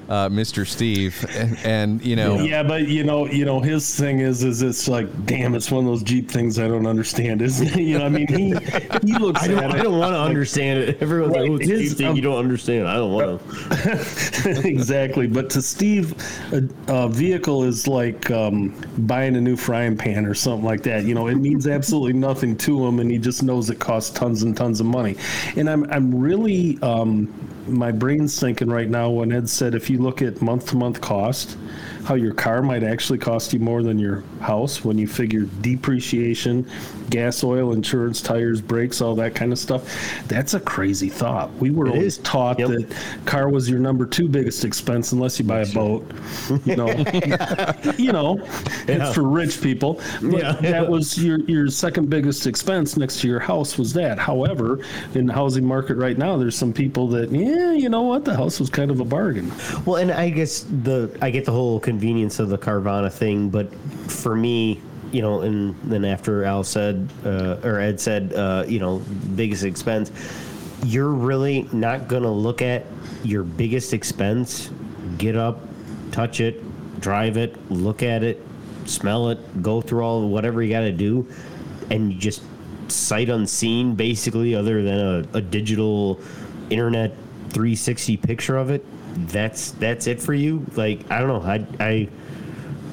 uh, 0.08 0.28
Mr. 0.28 0.66
Steve, 0.66 1.24
and, 1.30 1.58
and 1.64 2.04
you 2.04 2.16
know. 2.16 2.38
Yeah, 2.40 2.62
but 2.62 2.88
you 2.88 3.04
know, 3.04 3.26
you 3.26 3.44
know, 3.44 3.60
his 3.60 3.94
thing 3.94 4.20
is, 4.20 4.44
is 4.44 4.62
it's 4.62 4.88
like, 4.88 5.26
damn, 5.26 5.54
it's 5.54 5.70
one 5.70 5.84
of 5.84 5.90
those 5.90 6.02
Jeep 6.02 6.30
things 6.30 6.58
I 6.58 6.68
don't 6.68 6.86
understand, 6.86 7.42
isn't 7.42 7.68
it? 7.68 7.74
You 7.84 7.98
know, 7.98 8.06
I 8.06 8.08
mean, 8.08 8.26
he 8.26 8.48
he 9.06 9.18
looks 9.18 9.42
I 9.42 9.48
don't, 9.48 9.62
I 9.62 9.82
don't 9.82 9.98
want 9.98 10.14
to 10.14 10.20
understand 10.20 10.80
it. 10.80 11.02
Everyone's 11.02 11.34
Right, 11.34 11.42
like, 11.42 11.50
oh, 11.50 11.56
it's 11.56 11.68
his, 11.68 11.88
Jeep 11.90 11.98
thing 11.98 12.06
um, 12.08 12.16
you 12.16 12.22
don't 12.22 12.38
understand. 12.38 12.88
I 12.88 12.94
don't 12.94 13.12
want 13.12 13.40
to. 13.48 14.62
exactly. 14.66 15.26
But 15.26 15.50
to 15.50 15.62
Steve, 15.62 16.14
a, 16.52 16.68
a 16.88 17.08
vehicle 17.08 17.62
is 17.64 17.86
like 17.86 18.30
um, 18.30 18.74
buying 18.98 19.36
a 19.36 19.40
new 19.40 19.56
frying 19.56 19.96
pan 19.96 20.26
or 20.26 20.34
something 20.34 20.64
like 20.64 20.82
that. 20.84 21.04
You 21.04 21.14
know, 21.14 21.28
it 21.28 21.36
means 21.36 21.66
absolutely 21.66 22.14
nothing 22.14 22.56
to 22.58 22.84
him, 22.86 23.00
and 23.00 23.10
he 23.10 23.18
just 23.18 23.42
knows 23.42 23.70
it 23.70 23.78
costs 23.78 24.10
tons 24.10 24.42
and 24.42 24.56
tons 24.56 24.80
of 24.80 24.86
money. 24.86 25.16
And 25.56 25.68
I'm 25.68 25.84
I'm 25.90 26.14
really 26.14 26.78
um, 26.82 27.32
my 27.66 27.92
brain's 27.92 28.38
thinking 28.38 28.68
right 28.68 28.88
now 28.88 29.10
when 29.10 29.32
Ed 29.32 29.48
said 29.48 29.74
if 29.74 29.88
you 29.88 29.98
look 29.98 30.22
at 30.22 30.42
month 30.42 30.68
to 30.68 30.76
month 30.76 31.00
cost, 31.00 31.56
how 32.04 32.14
your 32.14 32.34
car 32.34 32.62
might 32.62 32.82
actually 32.82 33.18
cost 33.18 33.52
you 33.52 33.58
more 33.58 33.82
than 33.82 33.98
your 33.98 34.22
house 34.40 34.84
when 34.84 34.98
you 34.98 35.06
figure 35.08 35.42
depreciation, 35.62 36.68
gas, 37.10 37.42
oil, 37.44 37.72
insurance, 37.72 38.20
tires, 38.20 38.60
brakes, 38.60 39.00
all 39.00 39.14
that 39.14 39.34
kind 39.34 39.52
of 39.52 39.58
stuff. 39.58 39.88
That's 40.28 40.54
a 40.54 40.60
crazy 40.60 41.08
thought. 41.08 41.52
We 41.54 41.70
were 41.70 41.86
It 41.86 41.90
always 41.90 42.18
is. 42.18 42.18
taught 42.18 42.58
Yep. 42.58 42.68
that 42.68 42.96
car 43.24 43.48
was 43.48 43.68
your 43.70 43.78
number 43.78 44.06
two 44.06 44.28
biggest 44.28 44.64
expense 44.64 45.12
unless 45.12 45.38
you 45.38 45.44
buy 45.44 45.60
a 45.60 45.66
boat. 45.72 46.10
You 46.64 46.76
know, 46.76 46.88
you 47.98 48.12
know, 48.12 48.38
Yeah. 48.88 49.06
it's 49.06 49.14
for 49.14 49.22
rich 49.22 49.60
people. 49.62 50.00
But 50.22 50.32
Yeah. 50.42 50.52
that 50.60 50.88
was 50.88 51.16
your 51.22 51.38
your 51.40 51.68
second 51.68 52.10
biggest 52.10 52.46
expense 52.46 52.96
next 52.96 53.20
to 53.20 53.28
your 53.28 53.40
house 53.40 53.78
was 53.78 53.92
that. 53.94 54.18
However, 54.18 54.80
in 55.14 55.26
the 55.26 55.32
housing 55.32 55.64
market 55.64 55.96
right 55.96 56.16
now, 56.18 56.36
there's 56.36 56.56
some 56.56 56.72
people 56.72 57.08
that 57.08 57.30
yeah, 57.30 57.72
you 57.72 57.88
know 57.88 58.02
what, 58.02 58.24
the 58.24 58.34
house 58.36 58.60
was 58.60 58.70
kind 58.70 58.90
of 58.90 59.00
a 59.00 59.04
bargain. 59.04 59.50
Well, 59.86 59.96
and 59.96 60.10
I 60.10 60.30
guess 60.30 60.64
the 60.82 61.10
I 61.22 61.30
get 61.30 61.44
the 61.44 61.52
whole 61.52 61.80
convenience 61.94 62.40
of 62.40 62.48
the 62.48 62.58
Carvana 62.58 63.12
thing, 63.12 63.48
but 63.48 63.72
for 64.10 64.34
me, 64.34 64.80
you 65.12 65.22
know, 65.22 65.42
and 65.42 65.76
then 65.84 66.04
after 66.04 66.44
Al 66.44 66.64
said 66.64 67.08
uh, 67.24 67.56
or 67.62 67.78
Ed 67.78 68.00
said, 68.00 68.32
uh, 68.32 68.64
you 68.66 68.80
know, 68.80 68.98
biggest 69.36 69.62
expense, 69.62 70.10
you're 70.84 71.12
really 71.12 71.68
not 71.72 72.08
gonna 72.08 72.32
look 72.32 72.62
at 72.62 72.84
your 73.22 73.44
biggest 73.44 73.92
expense, 73.94 74.70
get 75.18 75.36
up, 75.36 75.60
touch 76.10 76.40
it, 76.40 76.60
drive 77.00 77.36
it, 77.36 77.54
look 77.70 78.02
at 78.02 78.24
it, 78.24 78.42
smell 78.86 79.28
it, 79.30 79.62
go 79.62 79.80
through 79.80 80.02
all 80.02 80.28
whatever 80.28 80.64
you 80.64 80.70
got 80.70 80.80
to 80.80 80.92
do, 80.92 81.26
and 81.90 82.18
just 82.18 82.42
sight 82.88 83.28
unseen, 83.28 83.94
basically, 83.94 84.56
other 84.56 84.82
than 84.82 84.98
a, 84.98 85.38
a 85.38 85.40
digital 85.40 86.20
internet 86.70 87.12
360 87.50 88.16
picture 88.16 88.56
of 88.56 88.70
it. 88.70 88.84
That's 89.16 89.72
that's 89.72 90.06
it 90.06 90.20
for 90.20 90.34
you. 90.34 90.64
Like 90.74 91.10
I 91.10 91.20
don't 91.20 91.28
know, 91.28 91.42
I 91.42 91.66
I 91.80 92.08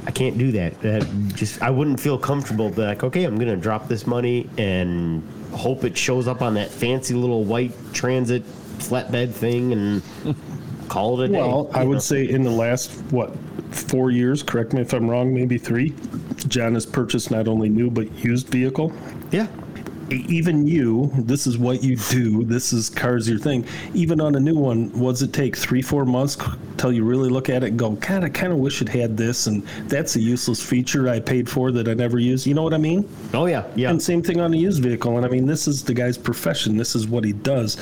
I 0.07 0.11
can't 0.11 0.37
do 0.37 0.51
that. 0.53 0.79
That 0.81 1.07
just 1.35 1.61
I 1.61 1.69
wouldn't 1.69 1.99
feel 1.99 2.17
comfortable. 2.17 2.69
Be 2.69 2.81
like, 2.81 3.03
okay, 3.03 3.23
I'm 3.23 3.37
gonna 3.37 3.55
drop 3.55 3.87
this 3.87 4.07
money 4.07 4.49
and 4.57 5.23
hope 5.53 5.83
it 5.83 5.97
shows 5.97 6.27
up 6.27 6.41
on 6.41 6.53
that 6.55 6.69
fancy 6.69 7.13
little 7.13 7.43
white 7.43 7.71
transit 7.93 8.43
flatbed 8.79 9.31
thing 9.31 9.73
and 9.73 10.01
call 10.89 11.21
it 11.21 11.25
a 11.25 11.33
day. 11.33 11.39
Well, 11.39 11.69
I 11.73 11.79
you 11.79 11.83
know? 11.83 11.89
would 11.91 12.01
say 12.01 12.27
in 12.27 12.43
the 12.43 12.51
last 12.51 12.91
what 13.11 13.35
four 13.71 14.11
years, 14.11 14.43
correct 14.43 14.73
me 14.73 14.81
if 14.81 14.93
I'm 14.93 15.09
wrong, 15.09 15.33
maybe 15.33 15.57
three, 15.57 15.93
John 16.47 16.73
has 16.73 16.85
purchased 16.85 17.31
not 17.31 17.47
only 17.47 17.69
new 17.69 17.89
but 17.89 18.11
used 18.23 18.49
vehicle. 18.49 18.91
yeah. 19.31 19.47
Even 20.11 20.67
you, 20.67 21.11
this 21.15 21.47
is 21.47 21.57
what 21.57 21.83
you 21.83 21.95
do. 21.95 22.43
This 22.43 22.73
is 22.73 22.89
cars 22.89 23.29
your 23.29 23.39
thing. 23.39 23.65
Even 23.93 24.19
on 24.19 24.35
a 24.35 24.39
new 24.39 24.55
one, 24.55 24.89
does 24.89 25.21
it 25.21 25.31
take 25.33 25.55
three, 25.55 25.81
four 25.81 26.05
months 26.05 26.37
till 26.81 26.91
you 26.91 27.03
really 27.03 27.29
look 27.29 27.47
at 27.47 27.63
it 27.63 27.67
and 27.67 27.79
go, 27.79 27.91
God, 27.91 28.23
I 28.23 28.29
kind 28.29 28.51
of 28.51 28.57
wish 28.57 28.81
it 28.81 28.89
had 28.89 29.15
this, 29.15 29.45
and 29.45 29.63
that's 29.87 30.15
a 30.15 30.19
useless 30.19 30.61
feature 30.63 31.07
I 31.07 31.19
paid 31.19 31.47
for 31.47 31.71
that 31.71 31.87
I 31.87 31.93
never 31.93 32.17
used. 32.17 32.47
You 32.47 32.55
know 32.55 32.63
what 32.63 32.73
I 32.73 32.79
mean? 32.79 33.07
Oh 33.35 33.45
yeah, 33.45 33.65
yeah. 33.75 33.91
And 33.91 34.01
same 34.01 34.23
thing 34.23 34.41
on 34.41 34.51
a 34.51 34.57
used 34.57 34.81
vehicle. 34.81 35.15
And 35.15 35.23
I 35.23 35.29
mean, 35.29 35.45
this 35.45 35.67
is 35.67 35.83
the 35.83 35.93
guy's 35.93 36.17
profession. 36.17 36.77
This 36.77 36.95
is 36.95 37.07
what 37.07 37.23
he 37.23 37.33
does. 37.33 37.77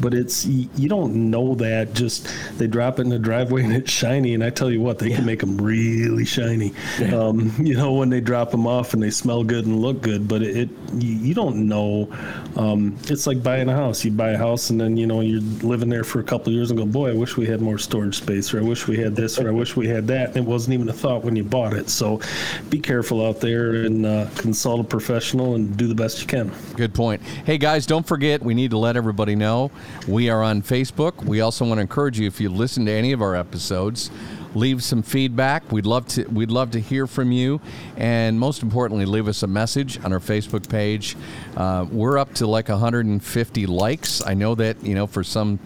But 0.00 0.14
it's 0.14 0.46
you 0.46 0.88
don't 0.88 1.30
know 1.30 1.56
that. 1.56 1.94
Just 1.94 2.28
they 2.56 2.68
drop 2.68 3.00
it 3.00 3.02
in 3.02 3.08
the 3.08 3.18
driveway 3.18 3.64
and 3.64 3.74
it's 3.74 3.90
shiny. 3.90 4.34
And 4.34 4.44
I 4.44 4.50
tell 4.50 4.70
you 4.70 4.80
what, 4.80 5.00
they 5.00 5.10
can 5.10 5.26
make 5.26 5.40
them 5.40 5.56
really 5.58 6.24
shiny. 6.24 6.72
Um, 7.12 7.52
you 7.58 7.74
know, 7.74 7.94
when 7.94 8.08
they 8.08 8.20
drop 8.20 8.52
them 8.52 8.68
off 8.68 8.94
and 8.94 9.02
they 9.02 9.10
smell 9.10 9.42
good 9.42 9.66
and 9.66 9.80
look 9.80 10.00
good. 10.00 10.28
But 10.28 10.42
it, 10.42 10.56
it 10.56 10.68
you, 10.94 11.14
you 11.14 11.34
don't 11.34 11.68
know. 11.68 12.08
Um, 12.56 12.96
it's 13.08 13.26
like 13.26 13.42
buying 13.42 13.68
a 13.68 13.74
house. 13.74 14.04
You 14.04 14.12
buy 14.12 14.30
a 14.30 14.38
house 14.38 14.70
and 14.70 14.80
then 14.80 14.96
you 14.96 15.08
know 15.08 15.22
you're 15.22 15.40
living 15.40 15.88
there 15.88 16.04
for 16.04 16.20
a 16.20 16.24
couple 16.24 16.50
of 16.50 16.54
years 16.54 16.70
and 16.70 16.78
go, 16.78 16.86
boy, 16.86 17.10
I 17.10 17.14
wish 17.14 17.36
we 17.36 17.46
had 17.46 17.60
more 17.60 17.78
storage 17.78 18.16
space, 18.16 18.43
or 18.52 18.58
I 18.58 18.62
wish 18.62 18.86
we 18.86 18.98
had 18.98 19.14
this, 19.14 19.38
or 19.38 19.48
I 19.48 19.52
wish 19.52 19.76
we 19.76 19.88
had 19.88 20.06
that. 20.08 20.28
And 20.28 20.36
it 20.38 20.44
wasn't 20.44 20.74
even 20.74 20.88
a 20.88 20.92
thought 20.92 21.24
when 21.24 21.36
you 21.36 21.44
bought 21.44 21.72
it. 21.72 21.88
So 21.88 22.20
be 22.68 22.78
careful 22.78 23.24
out 23.24 23.40
there 23.40 23.84
and 23.84 24.04
uh, 24.04 24.28
consult 24.36 24.80
a 24.80 24.84
professional 24.84 25.54
and 25.54 25.76
do 25.76 25.86
the 25.86 25.94
best 25.94 26.20
you 26.20 26.26
can. 26.26 26.52
Good 26.76 26.92
point. 26.92 27.22
Hey 27.22 27.58
guys, 27.58 27.86
don't 27.86 28.06
forget 28.06 28.42
we 28.42 28.54
need 28.54 28.72
to 28.72 28.78
let 28.78 28.96
everybody 28.96 29.36
know 29.36 29.70
we 30.08 30.28
are 30.28 30.42
on 30.42 30.62
Facebook. 30.62 31.24
We 31.24 31.40
also 31.40 31.64
want 31.64 31.78
to 31.78 31.82
encourage 31.82 32.18
you 32.18 32.26
if 32.26 32.40
you 32.40 32.48
listen 32.48 32.86
to 32.86 32.92
any 32.92 33.12
of 33.12 33.22
our 33.22 33.34
episodes, 33.34 34.10
leave 34.54 34.82
some 34.82 35.02
feedback. 35.02 35.70
We'd 35.72 35.86
love 35.86 36.06
to 36.08 36.24
we'd 36.24 36.50
love 36.50 36.72
to 36.72 36.80
hear 36.80 37.06
from 37.06 37.32
you, 37.32 37.60
and 37.96 38.38
most 38.38 38.62
importantly, 38.62 39.06
leave 39.06 39.28
us 39.28 39.42
a 39.42 39.46
message 39.46 40.02
on 40.04 40.12
our 40.12 40.20
Facebook 40.20 40.68
page. 40.68 41.16
Uh, 41.56 41.86
we're 41.90 42.18
up 42.18 42.34
to 42.34 42.46
like 42.46 42.68
150 42.68 43.66
likes. 43.66 44.24
I 44.24 44.34
know 44.34 44.54
that 44.56 44.82
you 44.82 44.94
know 44.94 45.06
for 45.06 45.24
some 45.24 45.58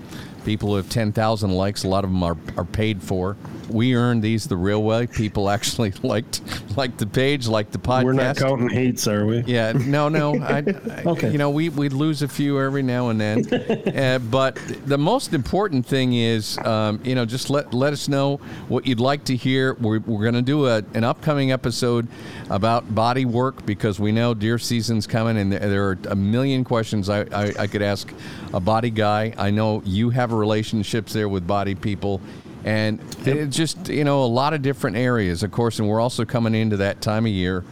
people 0.44 0.70
who 0.70 0.77
have 0.77 0.88
10,000 0.88 1.51
likes, 1.51 1.85
a 1.85 1.88
lot 1.88 2.05
of 2.05 2.11
them 2.11 2.22
are, 2.22 2.37
are 2.57 2.64
paid 2.64 3.03
for. 3.03 3.37
We 3.68 3.94
earned 3.94 4.22
these 4.22 4.46
the 4.46 4.57
real 4.57 4.83
way. 4.83 5.07
People 5.07 5.50
actually 5.50 5.90
liked 6.02 6.40
liked 6.76 6.98
the 6.98 7.07
page, 7.07 7.46
liked 7.48 7.72
the 7.72 7.78
podcast. 7.78 8.04
We're 8.04 8.12
not 8.12 8.37
counting 8.37 8.68
hates, 8.68 9.07
are 9.07 9.26
we? 9.26 9.40
Yeah, 9.42 9.72
no, 9.72 10.09
no. 10.09 10.37
I, 10.37 10.59
I, 10.90 11.02
Okay. 11.07 11.31
You 11.31 11.38
know, 11.38 11.50
we 11.50 11.68
we 11.68 11.88
lose 11.88 12.22
a 12.22 12.28
few 12.28 12.61
every 12.61 12.83
now 12.83 13.09
and 13.09 13.20
then, 13.20 13.46
uh, 13.96 14.18
but 14.18 14.57
the 14.87 14.98
most 14.98 15.33
important 15.33 15.87
thing 15.87 16.14
is, 16.14 16.59
um, 16.59 17.00
you 17.04 17.14
know, 17.14 17.24
just 17.24 17.50
let 17.50 17.72
let 17.72 17.92
us 17.92 18.09
know 18.09 18.37
what 18.68 18.87
you'd 18.87 19.00
like 19.00 19.24
to 19.24 19.37
hear. 19.37 19.74
We're, 19.74 20.00
we're 20.00 20.22
going 20.22 20.35
to 20.35 20.42
do 20.42 20.66
a, 20.66 20.83
an 20.94 21.04
upcoming 21.04 21.52
episode 21.52 22.09
about 22.50 22.94
body 22.94 23.24
work 23.24 23.64
because 23.66 23.98
we 24.00 24.12
know 24.12 24.35
deer 24.35 24.59
season's 24.59 25.07
coming, 25.07 25.38
and 25.38 25.52
there, 25.52 25.61
there 25.61 25.88
are 25.88 25.98
a 26.09 26.16
million 26.16 26.64
questions 26.64 27.09
I, 27.09 27.22
I, 27.33 27.52
I 27.59 27.66
could 27.66 27.83
ask 27.83 28.12
a 28.52 28.61
body 28.61 28.90
guy. 28.90 29.35
I 29.37 29.50
know 29.50 29.83
you 29.85 30.11
have 30.11 30.33
relationships 30.33 31.12
there 31.12 31.28
with 31.28 31.46
body 31.46 31.74
people. 31.74 32.20
And 32.64 33.01
it's 33.25 33.57
just, 33.57 33.88
you 33.88 34.05
know, 34.05 34.25
a 34.25 34.27
lot 34.27 34.53
of 34.53 34.62
different 34.62 34.97
areas, 34.97 35.42
of 35.42 35.53
course, 35.53 35.79
and 35.79 35.88
we're 35.88 36.01
also 36.01 36.25
coming 36.25 36.55
into 36.55 36.79
that 36.79 37.01
time 37.01 37.25
of 37.25 37.33
year 37.33 37.64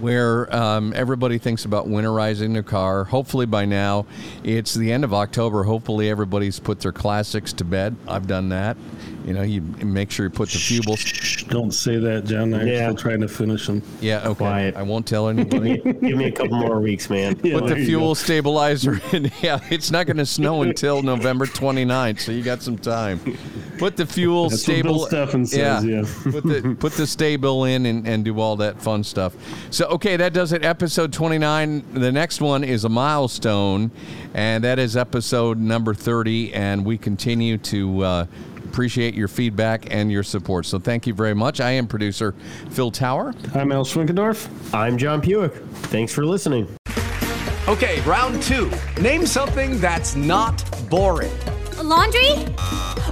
where 0.00 0.54
um, 0.54 0.92
everybody 0.94 1.38
thinks 1.38 1.64
about 1.64 1.86
winterizing 1.88 2.52
their 2.52 2.62
car. 2.62 3.04
Hopefully 3.04 3.46
by 3.46 3.64
now, 3.64 4.06
it's 4.44 4.74
the 4.74 4.92
end 4.92 5.04
of 5.04 5.12
October. 5.12 5.64
Hopefully 5.64 6.08
everybody's 6.08 6.60
put 6.60 6.80
their 6.80 6.92
classics 6.92 7.52
to 7.54 7.64
bed. 7.64 7.96
I've 8.06 8.26
done 8.26 8.50
that. 8.50 8.76
You 9.24 9.34
know, 9.34 9.42
you 9.42 9.60
make 9.84 10.10
sure 10.10 10.26
you 10.26 10.30
put 10.30 10.48
the 10.48 10.58
fuel. 10.58 10.96
Don't 11.50 11.72
say 11.72 11.98
that, 11.98 12.24
John. 12.24 12.54
I'm 12.54 12.66
Yeah. 12.66 12.84
still 12.86 12.94
trying 12.96 13.20
to 13.20 13.28
finish 13.28 13.66
them. 13.66 13.82
Yeah, 14.00 14.20
okay. 14.26 14.34
Quiet. 14.34 14.76
I 14.76 14.82
won't 14.82 15.06
tell 15.06 15.28
anybody. 15.28 15.76
Give 15.78 16.00
me 16.16 16.26
a 16.26 16.32
couple 16.32 16.56
more 16.56 16.80
weeks, 16.80 17.10
man. 17.10 17.36
Put 17.36 17.66
the 17.66 17.76
fuel 17.84 18.10
go. 18.10 18.14
stabilizer 18.14 19.00
in. 19.12 19.30
Yeah, 19.42 19.60
it's 19.70 19.90
not 19.90 20.06
going 20.06 20.16
to 20.16 20.26
snow 20.26 20.62
until 20.62 21.02
November 21.02 21.46
29th, 21.46 22.20
so 22.20 22.32
you 22.32 22.42
got 22.42 22.62
some 22.62 22.76
time. 22.78 23.20
Put 23.78 23.96
the 23.96 24.06
fuel 24.06 24.48
That's 24.48 24.66
what 24.66 24.82
Bill 24.82 25.06
stable. 25.06 25.26
Steffen 25.26 25.46
says, 25.46 25.84
yeah. 25.84 26.32
put 26.32 26.42
the 26.44 26.76
put 26.80 26.92
the 26.94 27.06
stable 27.06 27.64
in 27.64 27.86
and, 27.86 28.06
and 28.08 28.24
do 28.24 28.40
all 28.40 28.56
that 28.56 28.80
fun 28.82 29.04
stuff. 29.04 29.34
So 29.70 29.86
okay, 29.90 30.16
that 30.16 30.32
does 30.32 30.52
it. 30.52 30.64
Episode 30.64 31.12
29. 31.12 31.84
The 31.94 32.10
next 32.10 32.40
one 32.40 32.64
is 32.64 32.84
a 32.84 32.88
milestone, 32.88 33.90
and 34.34 34.64
that 34.64 34.78
is 34.80 34.96
episode 34.96 35.58
number 35.58 35.94
30. 35.94 36.54
And 36.54 36.84
we 36.84 36.98
continue 36.98 37.58
to. 37.58 38.02
Uh, 38.02 38.26
Appreciate 38.78 39.14
your 39.14 39.26
feedback 39.26 39.92
and 39.92 40.12
your 40.12 40.22
support. 40.22 40.64
So 40.64 40.78
thank 40.78 41.04
you 41.04 41.12
very 41.12 41.34
much. 41.34 41.60
I 41.60 41.72
am 41.72 41.88
producer 41.88 42.32
Phil 42.70 42.92
Tower. 42.92 43.34
I'm 43.52 43.72
Al 43.72 43.84
Schwinkendorf. 43.84 44.48
I'm 44.72 44.96
John 44.96 45.20
Puick. 45.20 45.52
Thanks 45.88 46.12
for 46.12 46.24
listening. 46.24 46.68
Okay, 47.66 48.00
round 48.02 48.40
two. 48.40 48.70
Name 49.02 49.26
something 49.26 49.80
that's 49.80 50.14
not 50.14 50.62
boring. 50.88 51.36
A 51.78 51.82
laundry? 51.82 52.30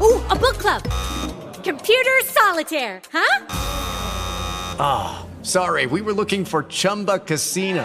Ooh, 0.00 0.24
a 0.30 0.36
book 0.36 0.56
club. 0.56 0.84
Computer 1.64 2.20
solitaire, 2.26 3.02
huh? 3.12 3.46
Ah, 4.78 5.26
sorry, 5.42 5.86
we 5.86 6.00
were 6.00 6.12
looking 6.12 6.44
for 6.44 6.62
Chumba 6.62 7.18
Casino. 7.18 7.84